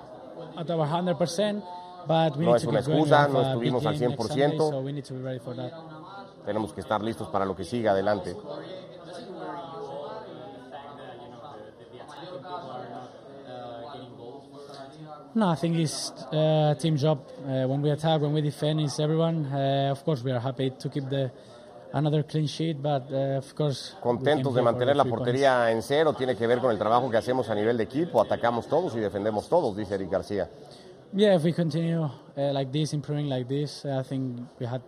at 0.56 0.70
our 0.70 0.87
100%, 0.87 1.62
but 2.06 2.37
we 2.37 2.44
No 2.44 2.54
es 2.54 2.64
una 2.64 2.80
excusa, 2.80 3.28
no 3.28 3.38
big 3.38 3.46
estuvimos 3.46 3.87
al 3.87 3.99
game 3.99 4.08
next 4.08 4.28
Sunday, 4.28 4.56
100%. 4.56 4.70
so 4.70 4.80
we 4.80 4.92
need 4.92 5.04
to 5.04 5.14
be 5.14 5.22
ready 5.22 5.38
for 5.40 5.56
that. 5.56 5.72
Tenemos 6.44 6.72
que 6.72 6.80
estar 6.80 7.02
listos 7.02 7.28
para 7.28 7.44
lo 7.44 7.54
que 7.54 7.64
siga 7.64 7.92
adelante. 7.92 8.37
No, 15.34 15.49
I 15.49 15.54
think 15.54 15.76
it's 15.76 16.10
uh, 16.32 16.75
team 16.78 16.96
job. 16.96 17.18
Uh, 17.44 17.66
when 17.68 17.80
we 17.82 17.90
attack, 17.90 18.20
when 18.20 18.32
we 18.32 18.40
defend, 18.42 18.80
it's 18.80 18.99
everyone. 18.99 19.46
Uh, 19.46 19.90
of 19.92 20.04
course, 20.04 20.25
we 20.25 20.32
are 20.32 20.40
happy 20.40 20.70
to 20.70 20.88
keep 20.88 21.08
the 21.08 21.30
another 21.92 22.22
clean 22.25 22.46
sheet, 22.49 22.80
but 22.82 23.04
uh, 23.12 23.38
of 23.38 23.54
course, 23.54 23.94
Contentos 24.02 24.54
de 24.54 24.62
mantener 24.62 24.94
la 24.96 25.02
three 25.04 25.10
points. 25.10 25.25
portería 25.25 25.70
en 25.70 25.82
cero, 25.82 26.12
tiene 26.14 26.34
que 26.37 26.46
ver 26.46 26.58
con 26.60 26.70
el 26.72 26.78
trabajo 26.78 27.08
que 27.10 27.16
hacemos 27.16 27.49
a 27.49 27.54
nivel 27.54 27.76
de 27.76 27.84
equipo, 27.84 28.20
atacamos 28.20 28.66
todos 28.68 28.94
y 28.96 29.00
defendemos 29.00 29.49
todos, 29.49 29.76
dice 29.76 29.94
Eric 29.94 30.10
García. 30.10 30.49
Yeah, 31.12 31.34
if 31.37 31.42
we 31.44 31.52
continue 31.52 32.02
uh, 32.04 32.10
like 32.52 32.70
this, 32.72 32.92
improving 32.92 33.28
like 33.28 33.49
this, 33.49 33.84
I 33.84 34.02
think 34.04 34.40
we 34.60 34.66
had 34.66 34.80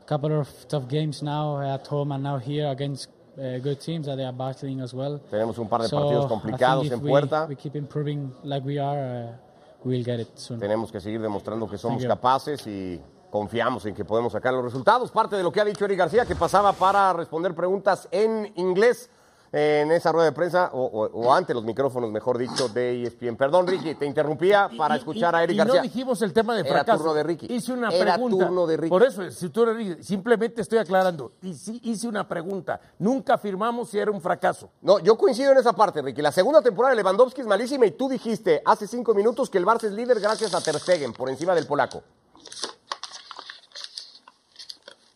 a 0.00 0.04
couple 0.06 0.32
of 0.40 0.48
tough 0.68 0.88
games 0.88 1.22
now 1.22 1.60
at 1.62 1.86
home 1.86 2.10
and 2.12 2.22
now 2.24 2.38
here 2.38 2.66
against 2.68 3.08
uh, 3.38 3.58
good 3.58 3.80
teams 3.80 4.06
that 4.06 4.16
they 4.16 4.24
are 4.24 4.32
battling 4.32 4.80
as 4.80 4.92
well. 4.94 5.20
Tenemos 5.30 5.56
un 5.58 5.68
par 5.68 5.82
de 5.82 5.88
So, 5.88 5.96
partidos 6.00 6.26
complicados 6.26 6.90
en 6.90 7.00
we- 7.00 7.10
puerta. 7.10 7.46
We 7.48 7.54
keep 7.56 7.76
improving 7.76 8.32
like 8.42 8.64
we 8.64 8.80
are, 8.80 8.98
uh, 8.98 9.36
we'll 9.84 10.04
get 10.04 10.20
it 10.20 10.36
soon. 10.36 10.60
Tenemos 10.60 10.90
que 10.92 11.00
seguir 11.00 11.20
demostrando 11.20 11.68
que 11.68 11.78
somos 11.78 12.04
capaces 12.04 12.66
y 12.66 13.00
confiamos 13.30 13.84
en 13.86 13.94
que 13.94 14.04
podemos 14.04 14.32
sacar 14.32 14.54
los 14.54 14.64
resultados. 14.64 15.10
Parte 15.10 15.36
de 15.36 15.42
lo 15.42 15.52
que 15.52 15.60
ha 15.60 15.64
dicho 15.64 15.84
Eric 15.84 15.98
García, 15.98 16.24
que 16.24 16.34
pasaba 16.34 16.72
para 16.72 17.12
responder 17.12 17.54
preguntas 17.54 18.08
en 18.10 18.52
inglés 18.56 19.10
en 19.52 19.90
esa 19.92 20.12
rueda 20.12 20.26
de 20.26 20.32
prensa, 20.32 20.70
o, 20.72 20.82
o- 20.84 21.06
o 21.26 21.32
ante 21.34 21.54
los 21.54 21.64
micrófonos, 21.64 22.10
mejor 22.10 22.36
dicho, 22.38 22.68
de 22.68 23.02
ESPN. 23.04 23.36
Perdón, 23.36 23.66
Ricky, 23.66 23.94
te 23.94 24.04
interrumpía 24.06 24.68
para 24.76 24.96
Y- 24.96 24.98
escuchar 24.98 25.34
y- 25.34 25.36
a 25.36 25.42
Eric 25.44 25.54
y 25.54 25.58
García. 25.58 25.76
no 25.76 25.82
dijimos 25.82 26.22
el 26.22 26.32
tema 26.32 26.54
de 26.54 26.60
Era 26.60 26.70
fracaso. 26.70 26.98
turno 26.98 27.14
de 27.14 27.22
Ricky. 27.22 27.46
Hice 27.52 27.72
una 27.72 27.88
Era 27.90 28.14
pregunta. 28.14 28.44
turno 28.46 28.66
de 28.66 28.76
Ricky. 28.76 28.90
Por 28.90 29.02
eso, 29.02 29.30
si 29.30 29.48
tú 29.48 29.62
eres- 29.62 30.06
simplemente 30.06 30.60
estoy 30.62 30.78
aclarando. 30.78 31.32
Y 31.42 31.54
sí 31.54 31.80
hice 31.84 32.08
una 32.08 32.28
pregunta. 32.28 32.80
Nunca 32.98 33.34
afirmamos 33.34 33.88
si 33.90 33.98
era 33.98 34.10
un 34.10 34.20
fracaso. 34.20 34.70
No, 34.82 34.98
yo 34.98 35.16
coincido 35.16 35.52
en 35.52 35.58
esa 35.58 35.72
parte, 35.72 36.02
Ricky. 36.02 36.20
La 36.22 36.32
segunda 36.32 36.60
temporada 36.62 36.94
de 36.94 37.02
Lewandowski 37.02 37.40
es 37.40 37.46
malísima 37.46 37.86
y 37.86 37.92
tú 37.92 38.08
dijiste 38.08 38.62
hace 38.64 38.86
cinco 38.86 39.14
minutos 39.14 39.48
que 39.50 39.58
el 39.58 39.64
Barça 39.66 39.84
es 39.84 39.92
líder 39.92 40.20
gracias 40.20 40.54
a 40.54 40.60
Ter 40.60 40.78
Stegen, 40.78 41.12
por 41.12 41.28
encima 41.30 41.54
del 41.54 41.66
polaco. 41.66 42.02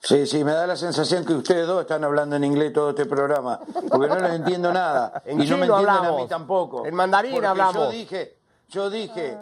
Sí, 0.02 0.26
sí, 0.26 0.42
me 0.42 0.52
da 0.52 0.66
la 0.66 0.75
sensación 0.76 1.25
que 1.25 1.32
ustedes 1.32 1.64
dos 1.66 1.82
están 1.82 2.02
hablando 2.02 2.35
en 2.35 2.42
inglés 2.42 2.73
todo 2.73 2.90
este 2.90 3.06
programa, 3.06 3.61
porque 3.88 4.09
no 4.09 4.18
les 4.18 4.32
entiendo 4.32 4.73
nada. 4.73 5.23
En 5.26 5.40
y 5.40 5.47
no 5.47 5.56
me 5.56 5.66
entienden 5.66 5.88
a 5.88 5.94
hablamos. 5.99 6.23
mí 6.23 6.28
tampoco. 6.28 6.85
En 6.85 6.94
mandarín 6.94 7.32
Porque 7.32 7.47
hablamos. 7.47 7.75
Yo 7.75 7.90
dije, 7.90 8.37
yo 8.68 8.90
dije, 8.90 9.38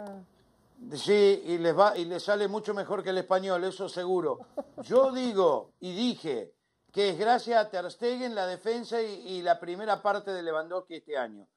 sí, 0.93 1.43
y 1.47 1.57
les 1.57 1.77
va 1.77 1.97
y 1.97 2.05
les 2.05 2.23
sale 2.23 2.47
mucho 2.47 2.75
mejor 2.75 3.01
que 3.03 3.09
el 3.09 3.17
español, 3.17 3.63
eso 3.63 3.89
seguro. 3.89 4.37
Yo 4.83 5.11
digo 5.11 5.71
y 5.79 5.95
dije 5.95 6.53
que 6.91 7.09
es 7.09 7.17
gracias 7.17 7.65
a 7.65 7.69
Ter 7.69 7.89
Stegen 7.89 8.35
la 8.35 8.45
defensa 8.45 9.01
y, 9.01 9.07
y 9.29 9.41
la 9.41 9.59
primera 9.59 9.99
parte 10.01 10.31
de 10.31 10.43
Lewandowski 10.43 10.95
este 10.97 11.17
año. 11.17 11.47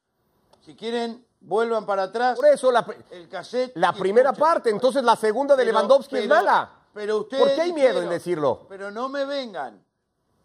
Si 0.64 0.74
quieren, 0.74 1.26
vuelvan 1.40 1.84
para 1.84 2.04
atrás. 2.04 2.36
Por 2.36 2.46
eso 2.48 2.72
la, 2.72 2.86
el 3.10 3.28
cassette. 3.28 3.72
la 3.76 3.92
primera 3.92 4.30
escuchen. 4.30 4.48
parte, 4.48 4.70
entonces 4.70 5.04
la 5.04 5.14
segunda 5.16 5.54
de 5.56 5.64
Pero- 5.64 5.72
Lewandowski 5.76 6.16
es 6.16 6.28
mala. 6.28 6.70
Pero 6.94 7.18
ustedes 7.18 7.42
¿Por 7.44 7.54
qué 7.54 7.60
hay 7.62 7.72
miedo 7.72 8.00
en 8.02 8.08
decirlo? 8.08 8.66
Pero 8.68 8.90
no 8.90 9.08
me 9.08 9.24
vengan, 9.24 9.84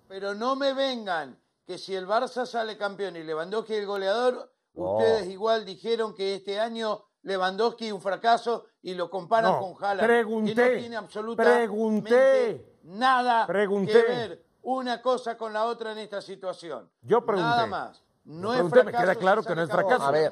pero 0.07 0.33
no 0.33 0.55
me 0.55 0.73
vengan 0.73 1.39
que 1.65 1.77
si 1.77 1.95
el 1.95 2.07
Barça 2.07 2.45
sale 2.47 2.75
campeón 2.77 3.15
y 3.15 3.23
Lewandowski 3.23 3.75
el 3.75 3.85
goleador, 3.85 4.51
No. 4.73 4.93
ustedes 4.97 5.27
igual 5.27 5.63
dijeron 5.65 6.15
que 6.15 6.35
este 6.35 6.59
año 6.59 7.05
Lewandowski 7.21 7.91
un 7.91 8.01
fracaso 8.01 8.65
y 8.81 8.95
lo 8.95 9.09
comparan 9.09 9.51
No, 9.51 9.59
con 9.59 9.83
Haaland. 9.83 10.07
pregunté, 10.07 10.55
que 10.55 10.73
no 10.73 10.79
tiene 10.79 10.95
absolutamente 10.95 11.57
pregunté, 11.59 12.75
nada 12.83 13.45
pregunté. 13.45 13.91
que 13.93 14.01
ver 14.01 14.45
una 14.63 15.01
cosa 15.01 15.37
con 15.37 15.53
la 15.53 15.65
otra 15.65 15.91
en 15.91 15.99
esta 15.99 16.21
situación. 16.21 16.89
Yo 17.01 17.23
pregunté. 17.25 17.47
Nada 17.49 17.65
más. 17.67 18.03
No 18.29 18.51
es 18.53 18.57
pregunté, 18.57 18.77
me 18.77 18.83
fracaso 18.91 19.03
queda 19.05 19.15
claro 19.15 19.41
que 19.43 19.55
no 19.55 19.63
es 19.63 19.69
fracaso. 19.71 20.03
A 20.03 20.11
ver, 20.11 20.31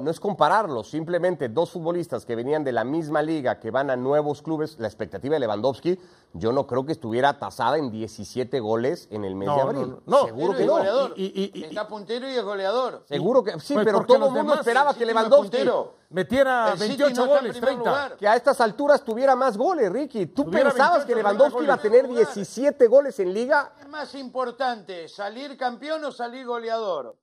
no 0.00 0.10
es 0.10 0.20
compararlo, 0.20 0.84
simplemente 0.84 1.48
dos 1.48 1.70
futbolistas 1.70 2.26
que 2.26 2.36
venían 2.36 2.62
de 2.64 2.72
la 2.72 2.84
misma 2.84 3.22
liga, 3.22 3.58
que 3.58 3.70
van 3.70 3.88
a 3.88 3.96
nuevos 3.96 4.42
clubes, 4.42 4.76
la 4.78 4.86
expectativa 4.88 5.36
de 5.36 5.40
Lewandowski, 5.40 5.98
yo 6.34 6.52
no 6.52 6.66
creo 6.66 6.84
que 6.84 6.92
estuviera 6.92 7.38
tasada 7.38 7.78
en 7.78 7.90
17 7.90 8.60
goles 8.60 9.08
en 9.10 9.24
el 9.24 9.34
mes 9.36 9.48
No, 9.48 9.54
de 9.56 9.60
abril. 9.62 9.88
no, 9.88 10.02
no. 10.04 10.24
Seguro 10.26 10.52
Pero 10.52 10.56
que 10.58 10.60
es 10.62 10.66
no. 10.66 10.72
goleador. 10.74 11.12
Y- 11.16 11.24
y- 11.24 11.50
y- 11.60 11.64
Está 11.64 11.88
puntero 11.88 12.28
y 12.30 12.34
es 12.36 12.44
goleador. 12.44 13.04
Seguro 13.08 13.42
que 13.42 13.58
sí, 13.58 13.72
Pues 13.72 13.86
pero 13.86 13.98
porque 13.98 14.14
todo 14.14 14.26
el 14.26 14.32
mundo 14.34 14.54
esperaba 14.54 14.92
que 14.92 15.06
Lewandowski 15.06 15.48
puntero. 15.56 15.94
Metiera 16.10 16.72
El 16.72 16.78
City 16.78 16.88
28 17.04 17.06
no 17.06 17.22
está 17.22 17.22
en 17.22 17.28
goles, 17.40 17.52
primer 17.52 17.68
30. 17.70 17.90
lugar. 17.90 18.16
que 18.18 18.28
a 18.28 18.36
estas 18.36 18.60
alturas 18.60 19.02
tuviera 19.02 19.34
más 19.34 19.56
goles, 19.56 19.90
Ricky. 19.90 20.26
¿Tú 20.26 20.44
Tuviera 20.44 20.68
pensabas 20.70 21.06
28 21.06 21.06
que 21.06 21.14
Lewandowski 21.14 21.62
iba 21.64 21.74
a 21.74 21.78
tener 21.78 22.06
17 22.06 22.86
goles 22.86 23.18
en 23.18 23.32
liga? 23.32 23.72
¿Qué 23.78 23.84
es 23.84 23.88
más 23.88 24.14
importante, 24.14 25.08
salir 25.08 25.56
campeón 25.56 26.04
o 26.04 26.12
salir 26.12 26.44
goleador? 26.46 27.16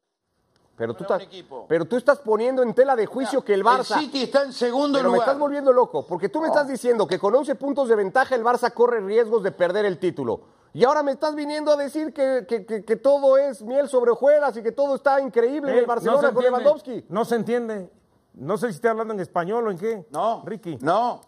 Pero 0.77 0.93
tú, 0.93 1.03
estás- 1.05 1.23
pero 1.67 1.85
tú 1.85 1.97
estás 1.97 2.19
poniendo 2.19 2.61
en 2.61 2.73
tela 2.75 2.95
de 2.95 3.07
juicio 3.07 3.43
que 3.43 3.53
el 3.55 3.63
Barça... 3.63 3.97
City 3.99 4.23
está 4.23 4.43
en 4.43 4.53
segundo 4.53 4.99
Pero 4.99 5.09
me 5.09 5.15
lugar. 5.15 5.27
estás 5.29 5.39
volviendo 5.39 5.73
loco, 5.73 6.05
porque 6.05 6.29
tú 6.29 6.39
me 6.39 6.47
estás 6.47 6.67
diciendo 6.67 7.07
que 7.07 7.17
con 7.17 7.33
11 7.33 7.55
puntos 7.55 7.89
de 7.89 7.95
ventaja 7.95 8.35
el 8.35 8.43
Barça 8.43 8.71
corre 8.71 8.99
riesgos 9.01 9.41
de 9.41 9.51
perder 9.51 9.85
el 9.85 9.97
título. 9.97 10.41
Y 10.73 10.83
ahora 10.85 11.01
me 11.01 11.13
estás 11.13 11.33
viniendo 11.33 11.71
a 11.71 11.75
decir 11.77 12.13
que, 12.13 12.45
que- 12.47 12.63
que- 12.67 12.85
que 12.85 12.95
todo 12.95 13.37
es 13.37 13.63
miel 13.63 13.89
sobre 13.89 14.11
hojuelas 14.11 14.55
y 14.57 14.61
que 14.61 14.71
todo 14.71 14.93
está 14.95 15.19
increíble 15.19 15.71
en 15.71 15.77
Eh, 15.77 15.79
el 15.81 15.85
Barcelona 15.87 16.21
no 16.21 16.27
se 16.27 16.33
con 16.35 16.43
entiende, 16.45 16.63
Lewandowski. 16.63 17.05
No 17.09 17.25
se 17.25 17.35
entiende. 17.35 17.91
No 18.33 18.57
sé 18.57 18.67
si 18.69 18.75
está 18.75 18.91
hablando 18.91 19.15
en 19.15 19.19
español 19.19 19.67
o 19.67 19.71
en 19.71 19.79
qué. 19.79 20.05
No, 20.11 20.43
Ricky. 20.45 20.77
No, 20.81 21.21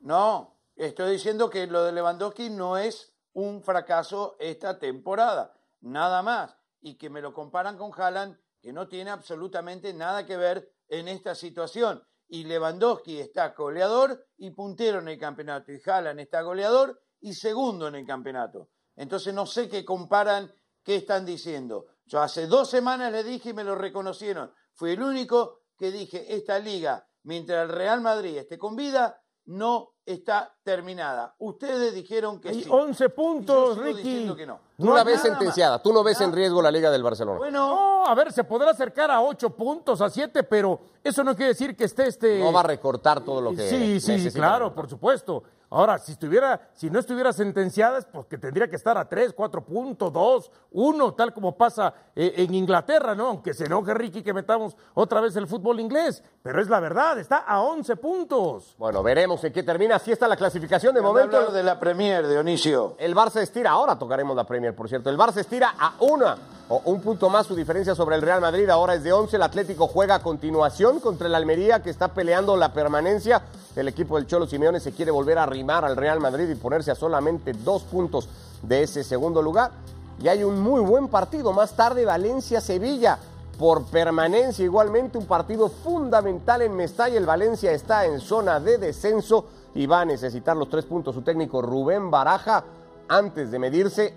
no. 0.00 0.54
Estoy 0.76 1.10
diciendo 1.10 1.50
que 1.50 1.66
lo 1.66 1.84
de 1.84 1.92
Lewandowski 1.92 2.48
no 2.50 2.78
es 2.78 3.12
un 3.34 3.62
fracaso 3.62 4.36
esta 4.38 4.78
temporada. 4.78 5.52
Nada 5.82 6.22
más. 6.22 6.56
Y 6.80 6.94
que 6.94 7.10
me 7.10 7.20
lo 7.20 7.34
comparan 7.34 7.76
con 7.76 7.90
Haaland, 7.94 8.38
que 8.68 8.72
no 8.74 8.86
tiene 8.86 9.10
absolutamente 9.10 9.94
nada 9.94 10.26
que 10.26 10.36
ver 10.36 10.70
en 10.88 11.08
esta 11.08 11.34
situación. 11.34 12.02
Y 12.28 12.44
Lewandowski 12.44 13.18
está 13.18 13.54
goleador 13.56 14.26
y 14.36 14.50
puntero 14.50 14.98
en 14.98 15.08
el 15.08 15.18
campeonato. 15.18 15.72
Y 15.72 15.80
Haaland 15.82 16.20
está 16.20 16.42
goleador 16.42 17.00
y 17.18 17.32
segundo 17.32 17.88
en 17.88 17.94
el 17.94 18.06
campeonato. 18.06 18.68
Entonces 18.94 19.32
no 19.32 19.46
sé 19.46 19.70
qué 19.70 19.86
comparan, 19.86 20.52
qué 20.82 20.96
están 20.96 21.24
diciendo. 21.24 21.86
Yo 22.04 22.20
hace 22.20 22.46
dos 22.46 22.68
semanas 22.68 23.10
le 23.10 23.24
dije 23.24 23.48
y 23.48 23.54
me 23.54 23.64
lo 23.64 23.74
reconocieron. 23.74 24.52
Fui 24.74 24.90
el 24.90 25.02
único 25.02 25.62
que 25.78 25.90
dije, 25.90 26.34
esta 26.34 26.58
liga, 26.58 27.08
mientras 27.22 27.62
el 27.62 27.74
Real 27.74 28.02
Madrid 28.02 28.36
esté 28.36 28.58
con 28.58 28.76
vida, 28.76 29.18
no 29.48 29.94
está 30.04 30.54
terminada. 30.62 31.34
Ustedes 31.38 31.94
dijeron 31.94 32.40
que 32.40 32.50
Hay 32.50 32.62
sí. 32.64 32.68
11 32.70 33.04
Y 33.04 33.08
yo 33.08 33.14
puntos, 33.14 33.74
sigo 33.74 33.84
Ricky. 33.84 34.34
que 34.36 34.46
no. 34.46 34.60
Tú 34.78 34.94
la 34.94 35.02
ves 35.04 35.20
sentenciada, 35.20 35.82
tú 35.82 35.92
no 35.92 36.02
ves 36.04 36.20
en 36.20 36.32
riesgo 36.32 36.62
la 36.62 36.70
Liga 36.70 36.90
del 36.90 37.02
Barcelona. 37.02 37.38
Bueno, 37.38 37.68
No, 37.68 38.06
a 38.06 38.14
ver, 38.14 38.32
se 38.32 38.44
podrá 38.44 38.70
acercar 38.70 39.10
a 39.10 39.20
8 39.20 39.50
puntos, 39.50 40.00
a 40.00 40.08
7, 40.08 40.44
pero 40.44 40.80
eso 41.02 41.24
no 41.24 41.34
quiere 41.34 41.48
decir 41.48 41.76
que 41.76 41.84
esté 41.84 42.06
este. 42.06 42.38
No 42.38 42.52
va 42.52 42.60
a 42.60 42.64
recortar 42.64 43.22
todo 43.24 43.40
lo 43.40 43.50
que 43.50 43.68
Sí, 43.68 44.00
sí, 44.00 44.12
necesita. 44.12 44.38
claro, 44.38 44.74
por 44.74 44.88
supuesto. 44.88 45.42
Ahora, 45.70 45.98
si 45.98 46.12
estuviera, 46.12 46.70
si 46.72 46.88
no 46.88 46.98
estuviera 46.98 47.30
sentenciada, 47.30 47.98
es 47.98 48.06
porque 48.06 48.38
tendría 48.38 48.70
que 48.70 48.76
estar 48.76 48.96
a 48.96 49.06
3, 49.06 49.34
4 49.34 49.62
puntos, 49.66 50.10
2, 50.10 50.50
1, 50.70 51.12
tal 51.14 51.34
como 51.34 51.58
pasa 51.58 51.92
eh, 52.16 52.32
en 52.38 52.54
Inglaterra, 52.54 53.14
¿no? 53.14 53.26
Aunque 53.26 53.52
se 53.52 53.66
enoje 53.66 53.92
Ricky 53.92 54.22
que 54.22 54.32
metamos 54.32 54.74
otra 54.94 55.20
vez 55.20 55.36
el 55.36 55.46
fútbol 55.46 55.78
inglés. 55.80 56.22
Pero 56.48 56.62
es 56.62 56.70
la 56.70 56.80
verdad, 56.80 57.18
está 57.18 57.36
a 57.36 57.60
11 57.60 57.96
puntos. 57.96 58.74
Bueno, 58.78 59.02
veremos 59.02 59.44
en 59.44 59.52
qué 59.52 59.62
termina. 59.62 59.96
Así 59.96 60.12
está 60.12 60.26
la 60.26 60.34
clasificación 60.34 60.94
de 60.94 61.02
momento 61.02 61.52
de 61.52 61.62
la 61.62 61.78
Premier, 61.78 62.26
Dionisio. 62.26 62.96
El 62.98 63.14
Barça 63.14 63.42
estira, 63.42 63.72
ahora 63.72 63.98
tocaremos 63.98 64.34
la 64.34 64.44
Premier, 64.44 64.74
por 64.74 64.88
cierto. 64.88 65.10
El 65.10 65.18
Barça 65.18 65.40
estira 65.40 65.74
a 65.78 65.96
una 66.00 66.38
o 66.70 66.80
un 66.86 67.02
punto 67.02 67.28
más 67.28 67.46
su 67.46 67.54
diferencia 67.54 67.94
sobre 67.94 68.16
el 68.16 68.22
Real 68.22 68.40
Madrid. 68.40 68.66
Ahora 68.70 68.94
es 68.94 69.02
de 69.02 69.12
11. 69.12 69.36
El 69.36 69.42
Atlético 69.42 69.88
juega 69.88 70.14
a 70.14 70.22
continuación 70.22 71.00
contra 71.00 71.26
el 71.26 71.34
Almería, 71.34 71.82
que 71.82 71.90
está 71.90 72.14
peleando 72.14 72.56
la 72.56 72.72
permanencia. 72.72 73.42
El 73.76 73.86
equipo 73.86 74.16
del 74.16 74.26
Cholo 74.26 74.46
Simeone 74.46 74.80
se 74.80 74.92
quiere 74.92 75.10
volver 75.10 75.36
a 75.36 75.42
arrimar 75.42 75.84
al 75.84 75.98
Real 75.98 76.18
Madrid 76.18 76.48
y 76.48 76.54
ponerse 76.54 76.90
a 76.90 76.94
solamente 76.94 77.52
dos 77.52 77.82
puntos 77.82 78.26
de 78.62 78.84
ese 78.84 79.04
segundo 79.04 79.42
lugar. 79.42 79.72
Y 80.18 80.28
hay 80.28 80.44
un 80.44 80.62
muy 80.62 80.80
buen 80.80 81.08
partido 81.08 81.52
más 81.52 81.76
tarde, 81.76 82.06
Valencia-Sevilla. 82.06 83.18
Por 83.58 83.86
permanencia, 83.86 84.64
igualmente 84.64 85.18
un 85.18 85.26
partido 85.26 85.68
fundamental 85.68 86.62
en 86.62 86.76
Mestalla. 86.76 87.18
El 87.18 87.26
Valencia 87.26 87.72
está 87.72 88.06
en 88.06 88.20
zona 88.20 88.60
de 88.60 88.78
descenso 88.78 89.46
y 89.74 89.86
va 89.86 90.02
a 90.02 90.04
necesitar 90.04 90.56
los 90.56 90.68
tres 90.68 90.84
puntos 90.84 91.14
su 91.14 91.22
técnico 91.22 91.60
Rubén 91.60 92.10
Baraja 92.10 92.64
antes 93.08 93.50
de 93.50 93.58
medirse 93.58 94.14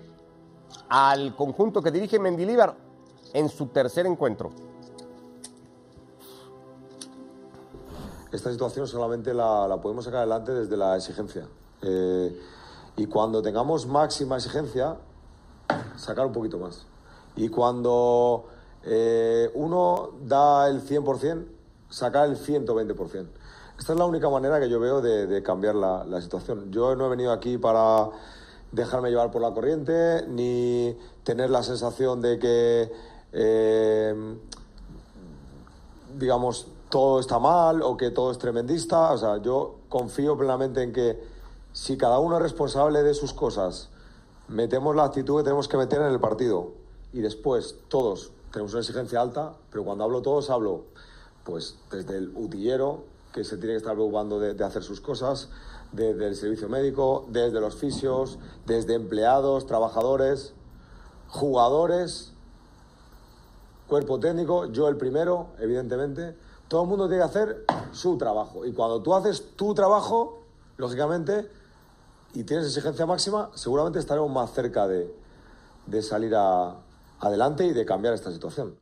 al 0.88 1.34
conjunto 1.34 1.82
que 1.82 1.90
dirige 1.90 2.20
Mendilíbar 2.20 2.76
en 3.32 3.48
su 3.48 3.66
tercer 3.66 4.06
encuentro. 4.06 4.50
Esta 8.30 8.50
situación 8.50 8.86
solamente 8.86 9.34
la, 9.34 9.66
la 9.66 9.80
podemos 9.80 10.04
sacar 10.04 10.20
adelante 10.20 10.52
desde 10.52 10.76
la 10.76 10.96
exigencia. 10.96 11.46
Eh, 11.82 12.40
y 12.96 13.06
cuando 13.06 13.42
tengamos 13.42 13.86
máxima 13.86 14.36
exigencia, 14.36 14.96
sacar 15.96 16.26
un 16.26 16.32
poquito 16.32 16.58
más. 16.58 16.86
Y 17.36 17.48
cuando 17.48 18.46
eh, 18.84 19.50
uno 19.54 20.10
da 20.22 20.68
el 20.68 20.82
100%, 20.82 21.44
sacar 21.88 22.28
el 22.28 22.36
120%. 22.36 23.26
Esta 23.78 23.92
es 23.92 23.98
la 23.98 24.04
única 24.04 24.28
manera 24.28 24.60
que 24.60 24.68
yo 24.68 24.78
veo 24.78 25.00
de, 25.00 25.42
cambiar 25.42 25.74
la, 25.74 26.04
la 26.04 26.20
situación. 26.20 26.70
Yo 26.70 26.94
no 26.94 27.06
he 27.06 27.08
venido 27.08 27.32
aquí 27.32 27.58
para 27.58 28.10
dejarme 28.70 29.10
llevar 29.10 29.30
por 29.30 29.42
la 29.42 29.52
corriente, 29.52 30.26
ni 30.28 30.96
tener 31.24 31.50
la 31.50 31.62
sensación 31.62 32.20
de 32.20 32.38
que, 32.38 32.92
eh, 33.32 34.36
digamos, 36.18 36.66
todo 36.88 37.20
está 37.20 37.38
mal 37.38 37.82
o 37.82 37.96
que 37.96 38.10
todo 38.10 38.30
es 38.30 38.38
tremendista. 38.38 39.12
O 39.12 39.18
sea, 39.18 39.38
yo 39.38 39.76
confío 39.88 40.36
plenamente 40.36 40.82
en 40.82 40.92
que 40.92 41.22
si 41.72 41.96
cada 41.96 42.18
uno 42.18 42.36
es 42.36 42.42
responsable 42.42 43.02
de 43.02 43.14
sus 43.14 43.32
cosas, 43.32 43.90
metemos 44.48 44.96
la 44.96 45.04
actitud 45.04 45.38
que 45.38 45.44
tenemos 45.44 45.68
que 45.68 45.76
meter 45.76 46.00
en 46.00 46.08
el 46.08 46.20
partido 46.20 46.72
y 47.12 47.20
después 47.20 47.76
todos 47.88 48.32
tenemos 48.52 48.72
una 48.72 48.80
exigencia 48.80 49.20
alta, 49.20 49.54
pero 49.70 49.84
cuando 49.84 50.04
hablo 50.04 50.22
todos 50.22 50.50
hablo 50.50 50.84
pues 51.44 51.76
desde 51.90 52.18
el 52.18 52.32
utillero, 52.36 53.04
que 53.32 53.44
se 53.44 53.56
tiene 53.56 53.72
que 53.72 53.78
estar 53.78 53.94
preocupando 53.94 54.38
de, 54.38 54.54
de 54.54 54.62
hacer 54.64 54.82
sus 54.82 55.00
cosas, 55.00 55.48
desde 55.90 56.28
el 56.28 56.36
servicio 56.36 56.68
médico, 56.68 57.26
desde 57.30 57.60
los 57.60 57.74
fisios, 57.74 58.38
desde 58.66 58.94
empleados, 58.94 59.66
trabajadores, 59.66 60.54
jugadores, 61.28 62.32
cuerpo 63.88 64.20
técnico, 64.20 64.66
yo 64.66 64.88
el 64.88 64.96
primero, 64.96 65.48
evidentemente. 65.58 66.36
Todo 66.68 66.82
el 66.82 66.88
mundo 66.88 67.08
tiene 67.08 67.22
que 67.22 67.28
hacer 67.28 67.64
su 67.92 68.16
trabajo. 68.16 68.64
Y 68.64 68.72
cuando 68.72 69.02
tú 69.02 69.14
haces 69.14 69.56
tu 69.56 69.74
trabajo, 69.74 70.40
lógicamente, 70.76 71.50
y 72.34 72.44
tienes 72.44 72.66
exigencia 72.66 73.04
máxima, 73.04 73.50
seguramente 73.54 73.98
estaremos 73.98 74.30
más 74.30 74.52
cerca 74.52 74.86
de, 74.86 75.14
de 75.86 76.02
salir 76.02 76.34
a- 76.34 76.76
adelante 77.22 77.64
y 77.64 77.72
de 77.72 77.84
cambiar 77.86 78.14
esta 78.14 78.30
situación. 78.30 78.78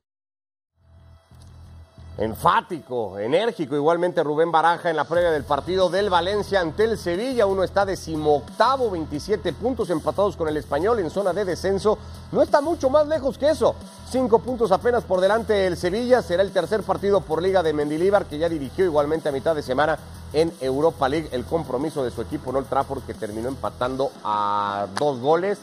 Enfático, 2.19 3.19
enérgico, 3.19 3.77
igualmente 3.77 4.23
Rubén 4.23 4.53
Baraja 4.53 4.91
en 4.91 4.97
la 4.97 5.05
previa 5.05 5.31
del 5.31 5.45
partido 5.45 5.89
del 5.89 6.11
Valencia 6.11 6.61
ante 6.61 6.85
el 6.85 6.99
Sevilla. 6.99 7.47
Uno 7.47 7.63
está 7.63 7.87
decimoctavo, 7.87 8.91
27 8.91 9.55
puntos 9.55 9.89
empatados 9.89 10.37
con 10.37 10.47
el 10.49 10.57
español 10.59 10.99
en 10.99 11.09
zona 11.09 11.33
de 11.33 11.47
descenso. 11.47 11.97
No 12.33 12.43
está 12.43 12.61
mucho 12.61 12.91
más 12.91 13.07
lejos 13.07 13.39
que 13.39 13.49
eso. 13.49 13.75
Cinco 14.11 14.41
puntos 14.41 14.71
apenas 14.71 15.05
por 15.05 15.23
delante 15.23 15.67
el 15.67 15.79
Sevilla. 15.79 16.21
Será 16.21 16.43
el 16.43 16.53
tercer 16.53 16.83
partido 16.83 17.23
por 17.23 17.43
liga 17.43 17.63
de 17.63 17.73
Mendilíbar, 17.73 18.27
que 18.27 18.37
ya 18.37 18.51
dirigió 18.51 18.85
igualmente 18.85 19.31
a 19.31 19.33
mitad 19.33 19.55
de 19.55 19.63
semana 19.63 19.99
en 20.35 20.53
Europa 20.61 21.09
League. 21.09 21.31
El 21.33 21.47
compromiso 21.47 22.05
de 22.05 22.11
su 22.11 22.21
equipo 22.21 22.51
en 22.51 22.57
Old 22.57 22.69
Trafford, 22.69 23.03
que 23.05 23.15
terminó 23.15 23.49
empatando 23.49 24.11
a 24.25 24.89
dos 24.99 25.21
goles. 25.21 25.59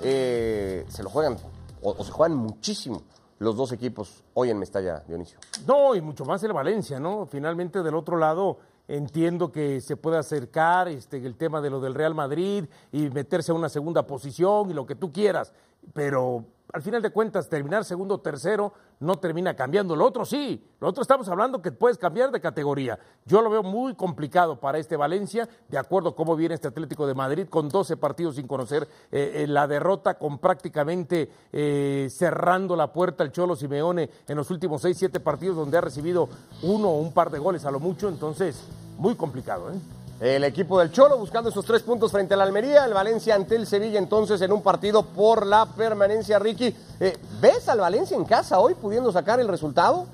Eh, 0.00 0.86
se 0.88 1.02
lo 1.02 1.10
juegan, 1.10 1.36
o, 1.82 1.94
o 1.96 2.04
se 2.04 2.12
juegan 2.12 2.36
muchísimo 2.36 3.02
los 3.38 3.56
dos 3.56 3.72
equipos 3.72 4.24
hoy 4.34 4.50
en 4.50 4.58
Mestalla, 4.58 5.04
Dionisio. 5.06 5.38
No, 5.66 5.94
y 5.94 6.00
mucho 6.00 6.24
más 6.24 6.42
el 6.42 6.52
Valencia, 6.52 6.98
¿no? 6.98 7.26
Finalmente 7.26 7.82
del 7.82 7.94
otro 7.94 8.16
lado 8.16 8.58
entiendo 8.88 9.52
que 9.52 9.80
se 9.82 9.96
puede 9.96 10.16
acercar 10.16 10.88
este, 10.88 11.18
el 11.18 11.36
tema 11.36 11.60
de 11.60 11.70
lo 11.70 11.78
del 11.78 11.94
Real 11.94 12.14
Madrid 12.14 12.64
y 12.90 13.10
meterse 13.10 13.52
a 13.52 13.54
una 13.54 13.68
segunda 13.68 14.06
posición 14.06 14.70
y 14.70 14.74
lo 14.74 14.86
que 14.86 14.94
tú 14.94 15.12
quieras, 15.12 15.52
pero 15.92 16.44
al 16.72 16.82
final 16.82 17.00
de 17.00 17.10
cuentas 17.10 17.48
terminar 17.48 17.84
segundo 17.84 18.16
o 18.16 18.20
tercero 18.20 18.72
no 19.00 19.16
termina 19.16 19.54
cambiando. 19.54 19.96
Lo 19.96 20.04
otro 20.04 20.24
sí, 20.24 20.62
lo 20.80 20.88
otro 20.88 21.02
estamos 21.02 21.28
hablando 21.28 21.62
que 21.62 21.72
puedes 21.72 21.96
cambiar 21.96 22.30
de 22.30 22.40
categoría. 22.40 22.98
Yo 23.24 23.40
lo 23.40 23.48
veo 23.48 23.62
muy 23.62 23.94
complicado 23.94 24.60
para 24.60 24.78
este 24.78 24.96
Valencia, 24.96 25.48
de 25.68 25.78
acuerdo 25.78 26.10
a 26.10 26.16
cómo 26.16 26.36
viene 26.36 26.54
este 26.54 26.68
Atlético 26.68 27.06
de 27.06 27.14
Madrid, 27.14 27.46
con 27.48 27.68
12 27.68 27.96
partidos 27.96 28.36
sin 28.36 28.46
conocer 28.46 28.86
eh, 29.10 29.44
eh, 29.44 29.46
la 29.46 29.66
derrota, 29.66 30.18
con 30.18 30.38
prácticamente 30.38 31.30
eh, 31.52 32.08
cerrando 32.10 32.76
la 32.76 32.92
puerta 32.92 33.24
el 33.24 33.32
Cholo 33.32 33.56
Simeone 33.56 34.10
en 34.26 34.36
los 34.36 34.50
últimos 34.50 34.82
6, 34.82 34.96
7 34.98 35.20
partidos 35.20 35.56
donde 35.56 35.78
ha 35.78 35.80
recibido 35.80 36.28
uno 36.62 36.90
o 36.90 37.00
un 37.00 37.12
par 37.12 37.30
de 37.30 37.38
goles 37.38 37.64
a 37.64 37.70
lo 37.70 37.80
mucho, 37.80 38.08
entonces 38.08 38.62
muy 38.98 39.14
complicado. 39.14 39.70
¿eh? 39.70 39.97
El 40.20 40.42
equipo 40.42 40.80
del 40.80 40.90
Cholo 40.90 41.16
buscando 41.16 41.48
esos 41.50 41.64
tres 41.64 41.82
puntos 41.82 42.10
frente 42.10 42.34
al 42.34 42.40
Almería, 42.40 42.84
el 42.84 42.92
Valencia 42.92 43.36
ante 43.36 43.54
el 43.54 43.66
Sevilla 43.68 44.00
entonces 44.00 44.40
en 44.40 44.50
un 44.50 44.62
partido 44.62 45.04
por 45.04 45.46
la 45.46 45.66
permanencia, 45.66 46.40
Ricky. 46.40 46.74
Eh, 46.98 47.16
¿Ves 47.40 47.68
al 47.68 47.78
Valencia 47.78 48.16
en 48.16 48.24
casa 48.24 48.58
hoy 48.58 48.74
pudiendo 48.74 49.12
sacar 49.12 49.38
el 49.38 49.46
resultado? 49.46 50.06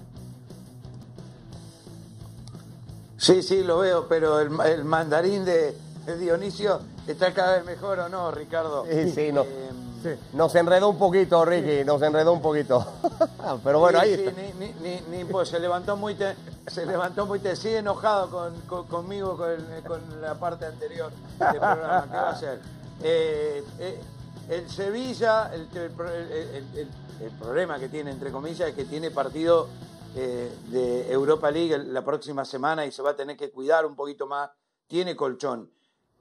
Sí, 3.16 3.42
sí, 3.42 3.62
lo 3.62 3.78
veo, 3.78 4.06
pero 4.08 4.40
el, 4.40 4.50
el 4.66 4.84
mandarín 4.84 5.44
de, 5.44 5.74
de 6.04 6.18
Dionisio 6.18 6.80
está 7.06 7.32
cada 7.32 7.56
vez 7.56 7.64
mejor 7.64 7.98
o 8.00 8.08
no, 8.10 8.30
Ricardo. 8.30 8.84
Sí, 8.90 9.10
sí, 9.10 9.32
no. 9.32 9.42
Eh, 9.42 10.18
Nos 10.34 10.54
enredó 10.54 10.90
un 10.90 10.98
poquito, 10.98 11.42
Ricky, 11.46 11.82
nos 11.84 12.02
enredó 12.02 12.34
un 12.34 12.42
poquito. 12.42 12.84
Pero 13.64 13.80
bueno, 13.80 14.00
sí, 14.00 14.06
ahí 14.06 14.16
sí, 14.16 14.22
está. 14.24 14.42
ni, 14.42 14.52
ni, 14.66 14.74
ni, 14.82 15.16
ni, 15.18 15.24
pues, 15.24 15.48
se 15.48 15.58
levantó 15.58 15.96
muy 15.96 16.14
te- 16.14 16.34
se 16.66 16.87
levantó 16.87 17.27
muy 17.27 17.38
te- 17.40 17.57
sigue 17.57 17.79
enojado 17.79 18.31
con, 18.31 18.61
con- 18.62 18.87
conmigo 18.87 19.37
con, 19.37 20.20
la 20.20 20.38
parte 20.38 20.66
anterior 20.66 21.11
del 21.38 21.48
programa. 21.50 22.05
¿Qué 22.11 22.16
va 22.16 22.29
a 22.29 22.31
hacer? 22.31 22.61
Eh, 23.03 23.64
eh, 23.79 24.00
el 24.48 24.68
Sevilla, 24.70 25.53
el, 25.55 25.68
el 25.77 25.90
pro- 25.90 26.11
el- 26.12 26.31
el- 26.33 26.79
el- 26.79 26.88
el 27.20 27.31
problema 27.38 27.79
que 27.79 27.88
tiene, 27.88 28.11
entre 28.11 28.31
comillas, 28.33 28.68
es 28.68 28.74
que 28.74 28.85
tiene 28.85 29.11
partido 29.11 29.68
eh, 30.16 30.53
de 30.68 31.11
Europa 31.12 31.50
League 31.50 31.77
la 31.79 32.05
próxima 32.05 32.44
semana 32.44 32.85
y 32.87 32.92
se 32.92 33.03
va 33.03 33.11
a 33.11 33.16
tener 33.16 33.37
que 33.37 33.50
cuidar 33.50 33.85
un 33.87 33.96
poquito 33.96 34.27
más. 34.27 34.50
Tiene 34.87 35.16
colchón. 35.16 35.70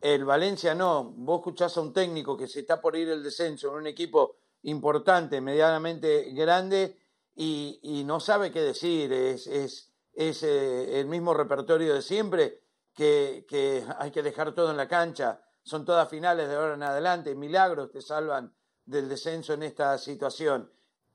El 0.01 0.25
Valencia 0.25 0.73
no. 0.75 1.03
Vos 1.15 1.39
escuchás 1.39 1.77
a 1.77 1.81
un 1.81 1.93
técnico 1.93 2.35
que 2.35 2.47
se 2.47 2.61
está 2.61 2.81
por 2.81 2.95
ir 2.95 3.09
el 3.09 3.23
descenso 3.23 3.69
en 3.69 3.75
un 3.75 3.87
equipo 3.87 4.35
importante, 4.63 5.41
medianamente 5.41 6.31
grande, 6.33 6.97
y, 7.35 8.03
no 8.05 8.19
sabe 8.19 8.51
qué 8.51 8.61
decir. 8.61 9.11
Es, 9.13 9.92
es 10.13 10.43
eh, 10.43 10.99
el 10.99 11.07
mismo 11.07 11.33
repertorio 11.33 11.93
de 11.93 12.01
siempre, 12.01 12.61
que, 12.93 13.45
que 13.47 13.83
hay 13.97 14.11
que 14.11 14.23
dejar 14.23 14.53
todo 14.53 14.71
en 14.71 14.77
la 14.77 14.87
cancha. 14.87 15.41
Son 15.63 15.85
todas 15.85 16.09
finales 16.09 16.47
de 16.47 16.55
ahora 16.55 16.75
en 16.75 16.83
adelante. 16.83 17.35
Milagros 17.35 17.91
te 17.91 18.01
salvan 18.01 18.53
del 18.85 19.09
descenso 19.09 19.53
en 19.53 19.63
esta 19.63 19.97
situación. 19.97 20.71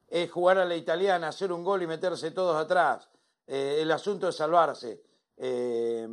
Es 0.08 0.30
jugar 0.30 0.58
a 0.58 0.64
la 0.64 0.74
italiana, 0.74 1.28
hacer 1.28 1.52
un 1.52 1.62
gol 1.62 1.82
y 1.82 1.86
meterse 1.86 2.30
todos 2.30 2.56
atrás. 2.56 3.08
Eh, 3.46 3.78
el 3.80 3.90
asunto 3.92 4.28
es 4.28 4.36
salvarse. 4.36 5.02
Eh, 5.36 6.08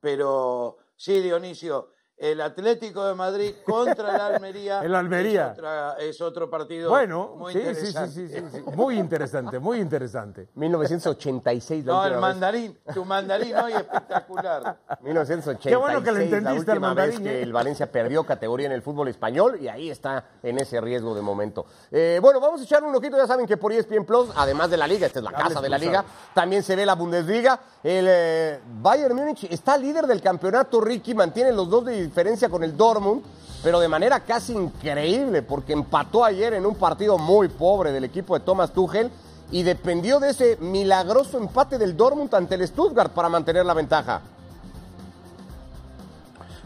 pero 0.00 0.78
sí, 0.96 1.20
Dionisio, 1.20 1.90
el 2.20 2.40
Atlético 2.42 3.04
de 3.06 3.14
Madrid 3.14 3.54
contra 3.64 4.14
el 4.14 4.20
Almería. 4.20 4.82
El 4.82 4.94
Almería. 4.94 5.46
Es, 5.52 5.58
otra- 5.58 5.96
es 5.98 6.20
otro 6.20 6.50
partido 6.50 6.90
Bueno, 6.90 7.34
muy 7.38 7.52
sí, 7.52 7.58
sí, 7.60 7.64
sí, 7.64 7.70
interesante. 7.88 8.12
sí, 8.12 8.28
sí, 8.28 8.44
sí. 8.52 8.76
muy 8.76 8.98
interesante, 8.98 9.58
muy 9.58 9.80
interesante. 9.80 10.48
1986 10.54 11.84
la 11.86 11.92
No, 11.92 12.04
el 12.06 12.16
mandarín, 12.18 12.78
tu 12.94 13.04
mandarín 13.04 13.56
hoy 13.56 13.72
espectacular. 13.72 14.76
1986, 15.02 15.58
Qué 15.72 15.76
bueno 15.76 16.02
que 16.02 16.12
le 16.12 16.18
la 16.18 16.24
entendiste 16.24 16.70
al 16.70 16.76
última 16.76 16.88
mandarín, 16.88 17.22
vez 17.22 17.32
que 17.32 17.38
¿eh? 17.38 17.42
el 17.42 17.52
Valencia 17.52 17.90
perdió 17.90 18.24
categoría 18.24 18.66
en 18.66 18.72
el 18.72 18.82
fútbol 18.82 19.08
español 19.08 19.58
y 19.60 19.68
ahí 19.68 19.90
está 19.90 20.24
en 20.42 20.58
ese 20.58 20.80
riesgo 20.80 21.14
de 21.14 21.22
momento. 21.22 21.66
Eh, 21.90 22.18
bueno, 22.22 22.38
vamos 22.40 22.60
a 22.60 22.64
echar 22.64 22.84
un 22.84 22.94
ojito, 22.94 23.16
ya 23.16 23.26
saben 23.26 23.46
que 23.46 23.56
por 23.56 23.72
ESPN 23.72 24.04
Plus, 24.04 24.28
además 24.36 24.70
de 24.70 24.76
la 24.76 24.86
Liga, 24.86 25.06
esta 25.06 25.18
es 25.20 25.24
la 25.24 25.32
casa 25.32 25.60
de 25.60 25.68
la. 25.68 25.78
Liga, 25.78 26.04
también 26.34 26.62
se 26.62 26.76
ve 26.76 26.84
la 26.84 26.94
Bundesliga. 26.94 27.58
El 27.82 28.04
eh, 28.08 28.60
Bayern 28.82 29.16
Múnich 29.16 29.44
está 29.44 29.78
líder 29.78 30.06
del 30.06 30.20
campeonato, 30.20 30.80
Ricky, 30.82 31.14
mantiene 31.14 31.52
los 31.52 31.70
dos 31.70 31.86
de 31.86 32.09
diferencia 32.10 32.48
con 32.48 32.64
el 32.64 32.76
Dortmund, 32.76 33.22
pero 33.62 33.78
de 33.78 33.86
manera 33.86 34.18
casi 34.20 34.52
increíble, 34.52 35.42
porque 35.42 35.72
empató 35.72 36.24
ayer 36.24 36.54
en 36.54 36.66
un 36.66 36.74
partido 36.74 37.18
muy 37.18 37.46
pobre 37.46 37.92
del 37.92 38.02
equipo 38.02 38.36
de 38.36 38.44
Thomas 38.44 38.72
Tuchel 38.72 39.12
y 39.52 39.62
dependió 39.62 40.18
de 40.18 40.30
ese 40.30 40.56
milagroso 40.56 41.38
empate 41.38 41.78
del 41.78 41.96
Dortmund 41.96 42.34
ante 42.34 42.56
el 42.56 42.66
Stuttgart 42.66 43.12
para 43.12 43.28
mantener 43.28 43.64
la 43.64 43.74
ventaja. 43.74 44.22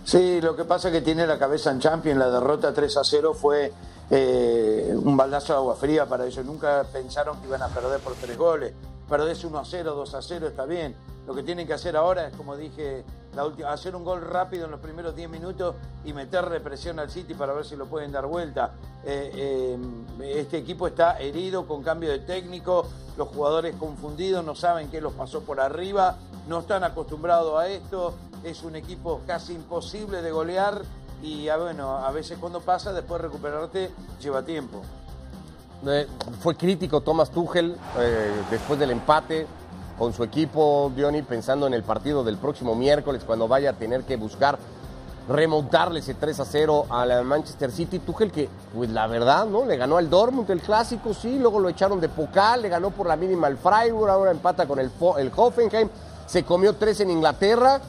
Sí, 0.02 0.40
lo 0.40 0.56
que 0.56 0.64
pasa 0.64 0.88
es 0.88 0.94
que 0.94 1.00
tiene 1.02 1.26
la 1.26 1.38
cabeza 1.38 1.70
en 1.70 1.80
Champions. 1.80 2.18
La 2.18 2.30
derrota 2.30 2.72
3 2.72 2.96
a 2.96 3.04
0 3.04 3.34
fue 3.34 3.70
eh, 4.10 4.94
un 4.94 5.14
baldazo 5.16 5.52
de 5.52 5.58
agua 5.58 5.76
fría 5.76 6.06
para 6.06 6.24
ellos. 6.24 6.44
Nunca 6.44 6.86
pensaron 6.90 7.38
que 7.40 7.48
iban 7.48 7.62
a 7.62 7.68
perder 7.68 8.00
por 8.00 8.14
tres 8.14 8.36
goles. 8.36 8.72
Perdés 9.08 9.44
1 9.44 9.58
a 9.58 9.64
0, 9.64 9.94
2 9.94 10.14
a 10.14 10.22
0, 10.22 10.46
está 10.48 10.64
bien. 10.64 10.96
Lo 11.26 11.34
que 11.34 11.42
tienen 11.42 11.66
que 11.66 11.74
hacer 11.74 11.96
ahora 11.96 12.26
es, 12.26 12.36
como 12.36 12.56
dije, 12.56 13.04
hacer 13.66 13.96
un 13.96 14.04
gol 14.04 14.22
rápido 14.22 14.66
en 14.66 14.70
los 14.70 14.80
primeros 14.80 15.16
10 15.16 15.28
minutos 15.30 15.74
y 16.04 16.12
meterle 16.12 16.60
presión 16.60 16.98
al 16.98 17.10
City 17.10 17.34
para 17.34 17.52
ver 17.52 17.64
si 17.64 17.76
lo 17.76 17.86
pueden 17.86 18.12
dar 18.12 18.26
vuelta. 18.26 18.72
Eh, 19.04 19.30
eh, 19.34 19.78
este 20.38 20.58
equipo 20.58 20.86
está 20.86 21.18
herido 21.18 21.66
con 21.66 21.82
cambio 21.82 22.10
de 22.10 22.20
técnico, 22.20 22.86
los 23.16 23.28
jugadores 23.28 23.74
confundidos, 23.76 24.44
no 24.44 24.54
saben 24.54 24.90
qué 24.90 25.00
los 25.00 25.12
pasó 25.14 25.42
por 25.42 25.60
arriba, 25.60 26.16
no 26.48 26.60
están 26.60 26.84
acostumbrados 26.84 27.58
a 27.58 27.68
esto. 27.68 28.14
Es 28.42 28.62
un 28.62 28.76
equipo 28.76 29.22
casi 29.26 29.54
imposible 29.54 30.20
de 30.20 30.30
golear 30.30 30.82
y 31.22 31.48
ah, 31.48 31.56
bueno, 31.56 31.96
a 31.96 32.10
veces 32.10 32.36
cuando 32.38 32.60
pasa, 32.60 32.92
después 32.92 33.20
recuperarte 33.20 33.90
lleva 34.20 34.44
tiempo. 34.44 34.82
Eh, 35.86 36.06
fue 36.40 36.56
crítico 36.56 37.02
Thomas 37.02 37.30
Tuchel 37.30 37.76
eh, 37.98 38.30
después 38.50 38.78
del 38.78 38.90
empate 38.90 39.46
con 39.98 40.12
su 40.12 40.24
equipo, 40.24 40.90
Diony, 40.94 41.22
pensando 41.22 41.66
en 41.66 41.74
el 41.74 41.82
partido 41.82 42.24
del 42.24 42.36
próximo 42.36 42.74
miércoles, 42.74 43.22
cuando 43.24 43.46
vaya 43.46 43.70
a 43.70 43.72
tener 43.74 44.02
que 44.02 44.16
buscar 44.16 44.58
remontarle 45.28 46.00
ese 46.00 46.14
3 46.14 46.40
a 46.40 46.44
0 46.44 46.86
al 46.90 47.24
Manchester 47.24 47.70
City. 47.70 47.98
Tuchel 47.98 48.32
que, 48.32 48.48
pues 48.74 48.90
la 48.90 49.06
verdad, 49.06 49.46
¿no? 49.46 49.64
Le 49.64 49.76
ganó 49.76 49.96
al 49.96 50.10
Dortmund 50.10 50.50
el 50.50 50.60
clásico, 50.60 51.14
sí, 51.14 51.38
luego 51.38 51.60
lo 51.60 51.68
echaron 51.68 52.00
de 52.00 52.08
Pocal, 52.08 52.62
le 52.62 52.68
ganó 52.68 52.90
por 52.90 53.06
la 53.06 53.16
mínima 53.16 53.46
al 53.46 53.56
Freiburg, 53.56 54.10
ahora 54.10 54.30
empata 54.30 54.66
con 54.66 54.78
el, 54.78 54.90
el 55.18 55.32
Hoffenheim, 55.34 55.88
se 56.26 56.42
comió 56.44 56.74
tres 56.74 57.00
en 57.00 57.10
Inglaterra. 57.10 57.80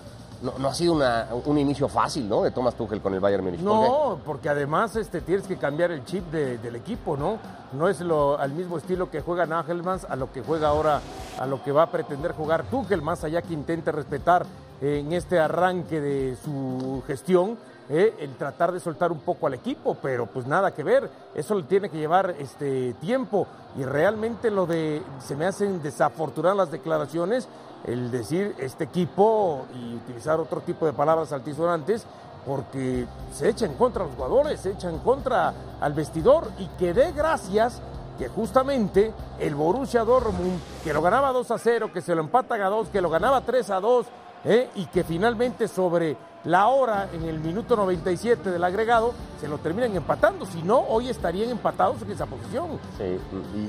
No, 0.57 0.67
ha 0.69 0.73
sido 0.73 0.93
una- 0.93 1.27
un 1.45 1.57
inicio 1.57 1.87
fácil, 1.87 2.27
¿no? 2.29 2.43
De 2.43 2.51
Thomas 2.51 2.75
Tuchel 2.75 3.01
con 3.01 3.13
el 3.13 3.19
Bayern 3.19 3.43
Múnich. 3.43 3.61
No, 3.61 4.19
porque 4.25 4.49
además 4.49 4.95
este, 4.95 5.21
tienes 5.21 5.47
que 5.47 5.57
cambiar 5.57 5.91
el 5.91 6.03
chip 6.05 6.29
de- 6.31 6.57
del 6.57 6.75
equipo, 6.75 7.17
¿no? 7.17 7.37
No 7.73 7.87
es 7.89 7.99
lo, 8.01 8.37
al 8.39 8.51
mismo 8.51 8.77
estilo 8.77 9.09
que 9.09 9.21
juega 9.21 9.45
Nagelmans 9.45 10.05
a 10.05 10.15
lo 10.15 10.31
que 10.31 10.41
juega 10.41 10.69
ahora, 10.69 11.01
a 11.39 11.45
lo 11.45 11.63
que 11.63 11.71
va 11.71 11.83
a 11.83 11.91
pretender 11.91 12.33
jugar 12.33 12.63
Tuchel, 12.65 13.01
más 13.01 13.23
allá 13.23 13.41
que 13.41 13.53
intente 13.53 13.91
respetar 13.91 14.45
eh, 14.81 14.99
en 15.05 15.13
este 15.13 15.39
arranque 15.39 16.01
de 16.01 16.35
su 16.43 17.01
gestión 17.07 17.57
eh, 17.87 18.15
el 18.19 18.35
tratar 18.35 18.71
de 18.71 18.79
soltar 18.79 19.11
un 19.11 19.19
poco 19.19 19.45
al 19.45 19.53
equipo, 19.53 19.95
pero 20.01 20.25
pues 20.25 20.47
nada 20.47 20.73
que 20.73 20.83
ver, 20.83 21.07
eso 21.35 21.53
le 21.53 21.63
tiene 21.63 21.87
que 21.89 21.97
llevar 21.99 22.33
este 22.39 22.93
tiempo 22.95 23.45
y 23.77 23.83
realmente 23.83 24.49
lo 24.49 24.65
de, 24.65 25.03
se 25.19 25.35
me 25.35 25.45
hacen 25.45 25.83
desafortunadas 25.83 26.57
las 26.57 26.71
declaraciones, 26.71 27.47
el 27.85 28.11
decir 28.11 28.55
este 28.57 28.85
equipo 28.85 29.65
y 29.73 29.95
utilizar 29.95 30.39
otro 30.39 30.61
tipo 30.61 30.85
de 30.85 30.93
palabras 30.93 31.31
altisonantes, 31.31 32.05
porque 32.45 33.07
se 33.33 33.49
echa 33.49 33.65
en 33.65 33.73
contra 33.73 34.03
a 34.03 34.07
los 34.07 34.15
jugadores, 34.15 34.59
se 34.59 34.71
echa 34.71 34.89
en 34.89 34.99
contra 34.99 35.53
al 35.79 35.93
vestidor 35.93 36.49
y 36.57 36.67
que 36.77 36.93
dé 36.93 37.11
gracias 37.11 37.81
que 38.17 38.29
justamente 38.29 39.13
el 39.39 39.55
Borussia 39.55 40.03
Dortmund, 40.03 40.59
que 40.83 40.93
lo 40.93 41.01
ganaba 41.01 41.31
2 41.31 41.51
a 41.51 41.57
0, 41.57 41.91
que 41.93 42.01
se 42.01 42.15
lo 42.15 42.21
empatan 42.21 42.61
a 42.61 42.69
2, 42.69 42.89
que 42.89 43.01
lo 43.01 43.09
ganaba 43.09 43.41
3 43.41 43.69
a 43.71 43.79
2, 43.79 44.05
¿eh? 44.45 44.69
y 44.75 44.85
que 44.85 45.03
finalmente 45.03 45.67
sobre 45.67 46.15
la 46.45 46.67
hora, 46.67 47.09
en 47.11 47.23
el 47.23 47.39
minuto 47.39 47.75
97 47.75 48.51
del 48.51 48.63
agregado, 48.63 49.13
se 49.41 49.47
lo 49.47 49.57
terminan 49.57 49.95
empatando. 49.95 50.45
Si 50.45 50.61
no, 50.61 50.77
hoy 50.77 51.09
estarían 51.09 51.49
empatados 51.49 52.03
en 52.03 52.11
esa 52.11 52.27
posición. 52.27 52.79
Sí, 52.97 53.19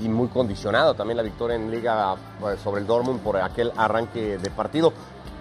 y, 0.05 0.09
muy 0.09 0.29
condicionado 0.29 0.95
también 0.95 1.17
la 1.17 1.23
victoria 1.23 1.57
en 1.57 1.71
Liga 1.71 2.17
pues, 2.39 2.61
sobre 2.61 2.83
el 2.83 2.87
Dortmund 2.87 3.21
por 3.21 3.39
aquel 3.39 3.73
arranque 3.77 4.37
de 4.37 4.51
partido. 4.51 4.93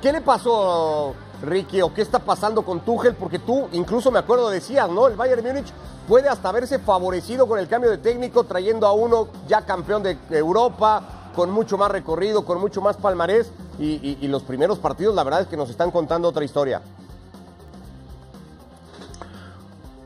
¿Qué 0.02 0.14
le 0.14 0.22
pasó, 0.22 1.14
Ricky, 1.42 1.82
o 1.82 1.94
qué 1.94 2.02
está 2.02 2.20
pasando 2.20 2.62
con 2.62 2.82
Tuchel? 2.82 3.16
Porque 3.16 3.40
tú, 3.40 3.68
incluso 3.74 4.12
me 4.12 4.20
acuerdo, 4.20 4.50
decías, 4.50 4.90
¿no? 4.90 5.08
El 5.08 5.16
Bayern 5.16 5.46
Múnich 5.46 5.74
puede 6.08 6.30
hasta 6.30 6.52
verse 6.54 6.80
favorecido 6.80 7.48
con 7.48 7.60
el 7.60 7.68
cambio 7.68 7.92
de 7.92 7.98
técnico, 7.98 8.46
trayendo 8.46 8.88
a 8.88 8.94
uno 8.94 9.28
ya 9.48 9.62
campeón 9.66 10.04
de 10.04 10.18
Europa, 10.30 11.04
con 11.36 11.52
mucho 11.52 11.78
más 11.78 11.92
recorrido, 11.92 12.46
con 12.46 12.60
mucho 12.60 12.82
más 12.82 12.96
palmarés, 12.96 13.52
y, 13.80 13.86
y- 14.10 14.18
y 14.22 14.28
los 14.28 14.44
primeros 14.44 14.80
partidos, 14.80 15.14
la 15.16 15.24
verdad 15.24 15.42
es 15.42 15.48
que 15.48 15.58
nos 15.58 15.70
están 15.70 15.92
contando 15.92 16.28
otra 16.30 16.44
historia. 16.46 16.82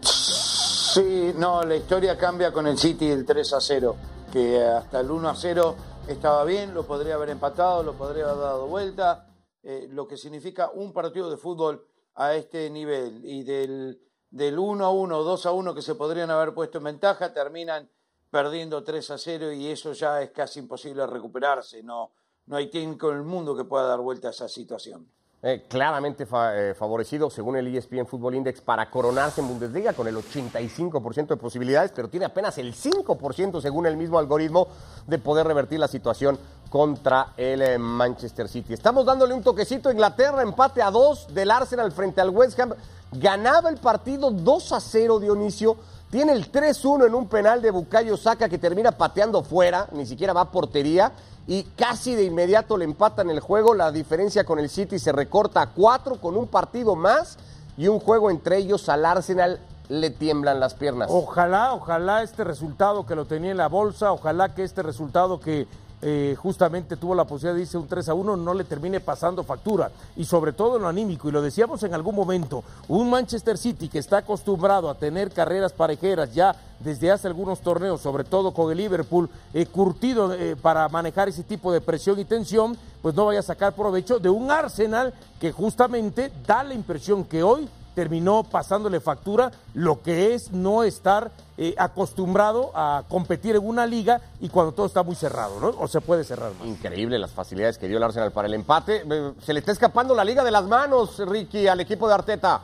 Sí, 0.01 1.33
no, 1.37 1.63
la 1.63 1.75
historia 1.75 2.17
cambia 2.17 2.51
con 2.51 2.65
el 2.67 2.77
City 2.77 3.07
del 3.09 3.25
3 3.25 3.53
a 3.53 3.61
0, 3.61 3.95
que 4.31 4.61
hasta 4.63 4.99
el 5.01 5.11
1 5.11 5.29
a 5.29 5.35
0 5.35 5.75
estaba 6.07 6.43
bien, 6.43 6.73
lo 6.73 6.85
podría 6.85 7.15
haber 7.15 7.29
empatado, 7.29 7.83
lo 7.83 7.93
podría 7.93 8.25
haber 8.25 8.37
dado 8.39 8.67
vuelta, 8.67 9.27
eh, 9.61 9.87
lo 9.91 10.07
que 10.07 10.17
significa 10.17 10.71
un 10.73 10.91
partido 10.91 11.29
de 11.29 11.37
fútbol 11.37 11.85
a 12.15 12.33
este 12.33 12.69
nivel. 12.71 13.21
Y 13.23 13.43
del, 13.43 14.01
del 14.31 14.57
1 14.57 14.83
a 14.85 14.89
1, 14.89 15.23
2 15.23 15.45
a 15.45 15.51
1 15.51 15.75
que 15.75 15.81
se 15.83 15.95
podrían 15.95 16.31
haber 16.31 16.53
puesto 16.55 16.79
en 16.79 16.85
ventaja, 16.85 17.33
terminan 17.33 17.89
perdiendo 18.31 18.83
3 18.83 19.11
a 19.11 19.17
0 19.17 19.51
y 19.53 19.67
eso 19.67 19.93
ya 19.93 20.21
es 20.21 20.31
casi 20.31 20.59
imposible 20.59 21.05
recuperarse, 21.05 21.83
no, 21.83 22.11
no 22.49 22.57
hay 22.57 22.67
técnico 22.67 23.11
en 23.11 23.17
el 23.17 23.23
mundo 23.23 23.55
que 23.55 23.63
pueda 23.63 23.85
dar 23.85 23.99
vuelta 23.99 24.27
a 24.27 24.31
esa 24.31 24.49
situación. 24.49 25.07
Eh, 25.41 25.67
claramente 25.69 26.27
eh, 26.29 26.73
favorecido, 26.77 27.29
según 27.29 27.55
el 27.55 27.73
ESPN 27.73 28.05
Football 28.05 28.35
Index, 28.35 28.59
para 28.59 28.89
coronarse 28.89 29.39
en 29.39 29.47
Bundesliga 29.47 29.93
con 29.93 30.07
el 30.07 30.17
85% 30.17 31.27
de 31.27 31.37
posibilidades, 31.37 31.91
pero 31.95 32.09
tiene 32.09 32.25
apenas 32.25 32.57
el 32.57 32.73
5%, 32.73 33.61
según 33.61 33.85
el 33.85 33.95
mismo 33.95 34.19
algoritmo, 34.19 34.67
de 35.07 35.17
poder 35.17 35.47
revertir 35.47 35.79
la 35.79 35.87
situación 35.87 36.37
contra 36.69 37.33
el 37.37 37.61
eh, 37.61 37.77
Manchester 37.77 38.49
City. 38.49 38.73
Estamos 38.73 39.05
dándole 39.05 39.33
un 39.33 39.43
toquecito 39.43 39.87
a 39.87 39.93
Inglaterra, 39.93 40.41
empate 40.41 40.81
a 40.81 40.91
2 40.91 41.33
del 41.33 41.51
Arsenal 41.51 41.91
frente 41.91 42.19
al 42.19 42.31
West 42.31 42.59
Ham. 42.59 42.73
Ganaba 43.11 43.69
el 43.69 43.77
partido 43.77 44.31
2 44.31 44.71
a 44.73 44.79
0 44.81 45.19
Dionisio. 45.19 45.77
Tiene 46.09 46.33
el 46.33 46.51
3-1 46.51 47.05
en 47.05 47.13
un 47.13 47.27
penal 47.27 47.61
de 47.61 47.69
Bukayo 47.69 48.17
Saka 48.17 48.49
que 48.49 48.57
termina 48.57 48.91
pateando 48.91 49.43
fuera, 49.43 49.87
ni 49.91 50.07
siquiera 50.07 50.33
va 50.33 50.41
a 50.41 50.51
portería 50.51 51.13
y 51.49 51.63
casi 51.63 52.13
de 52.13 52.25
inmediato 52.25 52.77
le 52.77 52.85
empatan 52.85 53.31
el 53.31 53.39
juego. 53.39 53.73
La 53.73 53.91
diferencia 53.91 54.43
con 54.43 54.59
el 54.59 54.69
City 54.69 54.99
se 54.99 55.11
recorta 55.11 55.63
a 55.63 55.71
cuatro 55.71 56.21
con 56.21 56.37
un 56.37 56.47
partido 56.47 56.95
más 56.95 57.39
y 57.75 57.87
un 57.87 57.99
juego 57.99 58.29
entre 58.29 58.57
ellos 58.57 58.87
al 58.87 59.03
Arsenal 59.03 59.59
le 59.87 60.11
tiemblan 60.11 60.59
las 60.59 60.75
piernas. 60.75 61.09
Ojalá, 61.11 61.73
ojalá 61.73 62.21
este 62.21 62.43
resultado 62.43 63.07
que 63.07 63.15
lo 63.15 63.25
tenía 63.25 63.49
en 63.49 63.57
la 63.57 63.67
bolsa, 63.67 64.11
ojalá 64.11 64.53
que 64.53 64.63
este 64.63 64.83
resultado 64.83 65.39
que 65.39 65.67
eh, 66.01 66.35
justamente 66.37 66.95
tuvo 66.95 67.13
la 67.13 67.25
posibilidad 67.25 67.55
de 67.55 67.61
irse 67.61 67.77
un 67.77 67.87
3 67.87 68.09
a 68.09 68.13
1 68.13 68.37
no 68.37 68.53
le 68.53 68.63
termine 68.63 68.99
pasando 68.99 69.43
factura. 69.43 69.91
Y 70.15 70.25
sobre 70.25 70.53
todo 70.53 70.77
en 70.77 70.83
lo 70.83 70.87
anímico, 70.87 71.27
y 71.27 71.31
lo 71.31 71.41
decíamos 71.41 71.83
en 71.83 71.93
algún 71.93 72.15
momento, 72.15 72.63
un 72.87 73.09
Manchester 73.09 73.57
City 73.57 73.89
que 73.89 73.99
está 73.99 74.19
acostumbrado 74.19 74.89
a 74.89 74.95
tener 74.95 75.31
carreras 75.31 75.73
parejeras 75.73 76.33
ya 76.33 76.55
desde 76.79 77.11
hace 77.11 77.27
algunos 77.27 77.59
torneos, 77.59 77.99
sobre 77.99 78.23
todo 78.23 78.53
con 78.53 78.71
el 78.71 78.77
Liverpool, 78.77 79.29
eh, 79.53 79.65
curtido 79.65 80.33
eh, 80.33 80.55
para 80.55 80.87
manejar 80.87 81.27
ese 81.27 81.43
tipo 81.43 81.71
de 81.73 81.81
presión 81.81 82.17
y 82.19 82.25
tensión, 82.25 82.77
pues 83.01 83.15
no 83.15 83.25
vaya 83.25 83.39
a 83.39 83.43
sacar 83.43 83.73
provecho 83.73 84.19
de 84.19 84.29
un 84.29 84.49
Arsenal 84.49 85.13
que 85.39 85.51
justamente 85.51 86.31
da 86.47 86.63
la 86.63 86.73
impresión 86.73 87.25
que 87.25 87.43
hoy 87.43 87.67
terminó 87.95 88.43
pasándole 88.43 88.99
factura 88.99 89.51
lo 89.73 90.01
que 90.01 90.33
es 90.33 90.51
no 90.51 90.83
estar 90.83 91.31
eh, 91.57 91.75
acostumbrado 91.77 92.71
a 92.73 93.03
competir 93.09 93.55
en 93.55 93.67
una 93.67 93.85
liga 93.85 94.21
y 94.39 94.49
cuando 94.49 94.71
todo 94.71 94.85
está 94.85 95.03
muy 95.03 95.15
cerrado, 95.15 95.59
¿no? 95.59 95.69
O 95.79 95.87
se 95.87 96.01
puede 96.01 96.23
cerrar 96.23 96.53
más. 96.53 96.67
Increíble 96.67 97.19
las 97.19 97.31
facilidades 97.31 97.77
que 97.77 97.87
dio 97.87 97.97
el 97.97 98.03
Arsenal 98.03 98.31
para 98.31 98.47
el 98.47 98.53
empate. 98.53 99.03
Eh, 99.09 99.33
Se 99.43 99.53
le 99.53 99.59
está 99.59 99.71
escapando 99.71 100.15
la 100.15 100.23
liga 100.23 100.43
de 100.43 100.51
las 100.51 100.65
manos, 100.65 101.17
Ricky, 101.19 101.67
al 101.67 101.79
equipo 101.81 102.07
de 102.07 102.13
Arteta. 102.13 102.61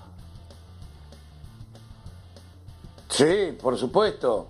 Sí, 3.09 3.57
por 3.61 3.77
supuesto. 3.77 4.47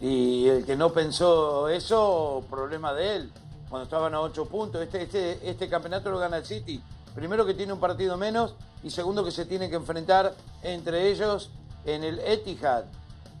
Y 0.00 0.48
el 0.48 0.64
que 0.64 0.76
no 0.76 0.92
pensó 0.92 1.68
eso, 1.68 2.44
problema 2.50 2.92
de 2.92 3.16
él. 3.16 3.32
Cuando 3.68 3.84
estaban 3.84 4.14
a 4.14 4.20
ocho 4.20 4.46
puntos, 4.46 4.82
este, 4.82 5.02
este, 5.02 5.50
este 5.50 5.68
campeonato 5.68 6.10
lo 6.10 6.18
gana 6.18 6.36
el 6.36 6.44
City. 6.44 6.80
Primero 7.16 7.46
que 7.46 7.54
tiene 7.54 7.72
un 7.72 7.80
partido 7.80 8.18
menos 8.18 8.54
y 8.82 8.90
segundo 8.90 9.24
que 9.24 9.30
se 9.30 9.46
tiene 9.46 9.70
que 9.70 9.76
enfrentar 9.76 10.34
entre 10.62 11.08
ellos 11.08 11.48
en 11.86 12.04
el 12.04 12.18
Etihad. 12.18 12.84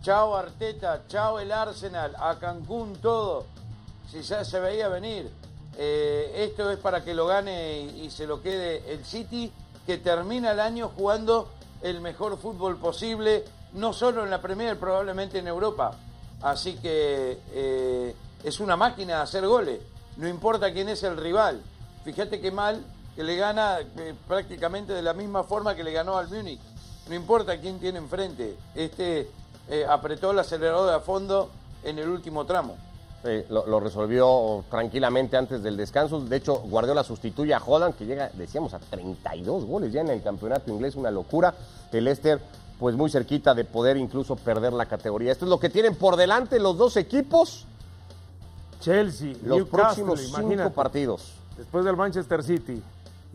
Chao 0.00 0.34
Arteta, 0.34 1.02
chao 1.08 1.38
el 1.40 1.52
Arsenal, 1.52 2.16
a 2.18 2.38
Cancún 2.38 2.94
todo. 3.02 3.44
Si 4.10 4.22
ya 4.22 4.46
se 4.46 4.60
veía 4.60 4.88
venir. 4.88 5.30
Eh, 5.76 6.46
esto 6.48 6.70
es 6.70 6.78
para 6.78 7.04
que 7.04 7.12
lo 7.12 7.26
gane 7.26 7.82
y, 7.82 8.08
se 8.08 8.26
lo 8.26 8.40
quede 8.40 8.94
el 8.94 9.04
City, 9.04 9.52
que 9.84 9.98
termina 9.98 10.52
el 10.52 10.60
año 10.60 10.90
jugando 10.96 11.50
el 11.82 12.00
mejor 12.00 12.38
fútbol 12.38 12.78
posible, 12.78 13.44
no 13.74 13.92
solo 13.92 14.24
en 14.24 14.30
la 14.30 14.40
Premier, 14.40 14.78
probablemente 14.78 15.40
en 15.40 15.48
Europa. 15.48 15.92
Así 16.40 16.76
que 16.76 17.38
eh, 17.52 18.16
es 18.42 18.58
una 18.58 18.78
máquina 18.78 19.16
de 19.16 19.22
hacer 19.22 19.46
goles, 19.46 19.82
no 20.16 20.26
importa 20.26 20.72
quién 20.72 20.88
es 20.88 21.02
el 21.02 21.18
rival. 21.18 21.60
Fíjate 22.04 22.40
qué 22.40 22.50
mal 22.50 22.82
que 23.16 23.24
le 23.24 23.36
gana 23.36 23.78
eh, 23.80 24.14
prácticamente 24.28 24.92
de 24.92 25.00
la 25.02 25.14
misma 25.14 25.42
forma 25.42 25.74
que 25.74 25.82
le 25.82 25.90
ganó 25.92 26.18
al 26.18 26.28
Múnich. 26.28 26.60
No 27.08 27.14
importa 27.14 27.58
quién 27.58 27.78
tiene 27.80 27.98
enfrente, 27.98 28.56
este 28.74 29.28
eh, 29.68 29.86
apretó 29.88 30.32
el 30.32 30.38
acelerador 30.38 30.92
a 30.92 31.00
fondo 31.00 31.50
en 31.82 31.98
el 31.98 32.08
último 32.08 32.44
tramo. 32.44 32.76
Sí, 33.24 33.42
lo, 33.48 33.66
lo 33.66 33.80
resolvió 33.80 34.64
tranquilamente 34.70 35.36
antes 35.36 35.62
del 35.62 35.76
descanso. 35.76 36.20
De 36.20 36.36
hecho, 36.36 36.56
Guardiola 36.60 37.02
sustituye 37.02 37.54
a 37.54 37.62
Holland, 37.64 37.96
que 37.96 38.04
llega, 38.04 38.30
decíamos, 38.34 38.74
a 38.74 38.78
32 38.78 39.64
goles 39.64 39.92
ya 39.92 40.02
en 40.02 40.08
el 40.10 40.22
campeonato 40.22 40.70
inglés, 40.70 40.94
una 40.94 41.10
locura. 41.10 41.54
El 41.92 42.04
Leicester, 42.04 42.40
pues 42.78 42.94
muy 42.94 43.10
cerquita 43.10 43.54
de 43.54 43.64
poder 43.64 43.96
incluso 43.96 44.36
perder 44.36 44.74
la 44.74 44.86
categoría. 44.86 45.32
Esto 45.32 45.46
es 45.46 45.48
lo 45.48 45.58
que 45.58 45.70
tienen 45.70 45.94
por 45.96 46.16
delante 46.16 46.60
los 46.60 46.76
dos 46.76 46.96
equipos, 46.98 47.64
Chelsea, 48.80 49.32
los 49.42 49.58
Newcastle, 49.58 49.70
próximos 50.04 50.20
cinco 50.20 50.40
imagínate. 50.40 50.70
partidos. 50.74 51.32
Después 51.56 51.84
del 51.84 51.96
Manchester 51.96 52.42
City. 52.42 52.82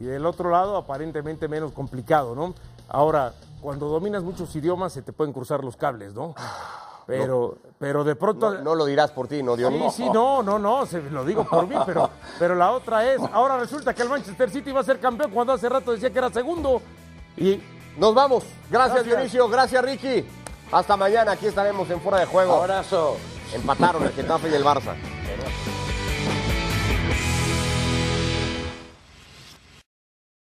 Y 0.01 0.05
del 0.05 0.25
otro 0.25 0.49
lado, 0.49 0.77
aparentemente 0.77 1.47
menos 1.47 1.73
complicado, 1.73 2.33
¿no? 2.33 2.55
Ahora, 2.89 3.33
cuando 3.61 3.87
dominas 3.87 4.23
muchos 4.23 4.55
idiomas, 4.55 4.93
se 4.93 5.03
te 5.03 5.13
pueden 5.13 5.31
cruzar 5.31 5.63
los 5.63 5.77
cables, 5.77 6.15
¿no? 6.15 6.33
Pero, 7.07 7.57
pero 7.77 8.03
de 8.05 8.15
pronto. 8.15 8.51
No, 8.51 8.61
no 8.61 8.75
lo 8.75 8.85
dirás 8.85 9.11
por 9.11 9.27
ti, 9.27 9.43
¿no, 9.43 9.53
Sí, 9.55 9.57
Dionisio? 9.57 9.91
sí, 9.91 10.09
no, 10.13 10.41
no, 10.43 10.57
no, 10.59 10.85
se, 10.85 11.01
lo 11.01 11.25
digo 11.25 11.43
por 11.43 11.67
mí, 11.67 11.75
pero, 11.85 12.09
pero 12.39 12.55
la 12.55 12.71
otra 12.71 13.11
es, 13.11 13.19
ahora 13.33 13.57
resulta 13.57 13.93
que 13.93 14.03
el 14.03 14.07
Manchester 14.07 14.49
City 14.49 14.71
va 14.71 14.79
a 14.79 14.83
ser 14.83 14.99
campeón 14.99 15.31
cuando 15.31 15.51
hace 15.51 15.67
rato 15.67 15.91
decía 15.91 16.09
que 16.11 16.19
era 16.19 16.29
segundo. 16.29 16.81
Y 17.35 17.59
Nos 17.97 18.13
vamos. 18.13 18.43
Gracias, 18.69 18.93
Gracias. 18.93 19.05
Dionisio. 19.05 19.49
Gracias, 19.49 19.83
Ricky. 19.83 20.25
Hasta 20.71 20.95
mañana. 20.95 21.31
Aquí 21.33 21.47
estaremos 21.47 21.89
en 21.89 21.99
Fuera 21.99 22.19
de 22.19 22.27
Juego. 22.27 22.53
Abrazo. 22.53 23.17
Empataron 23.53 24.03
el 24.03 24.11
Getafe 24.11 24.49
y 24.49 24.53
el 24.53 24.63
Barça. 24.63 24.93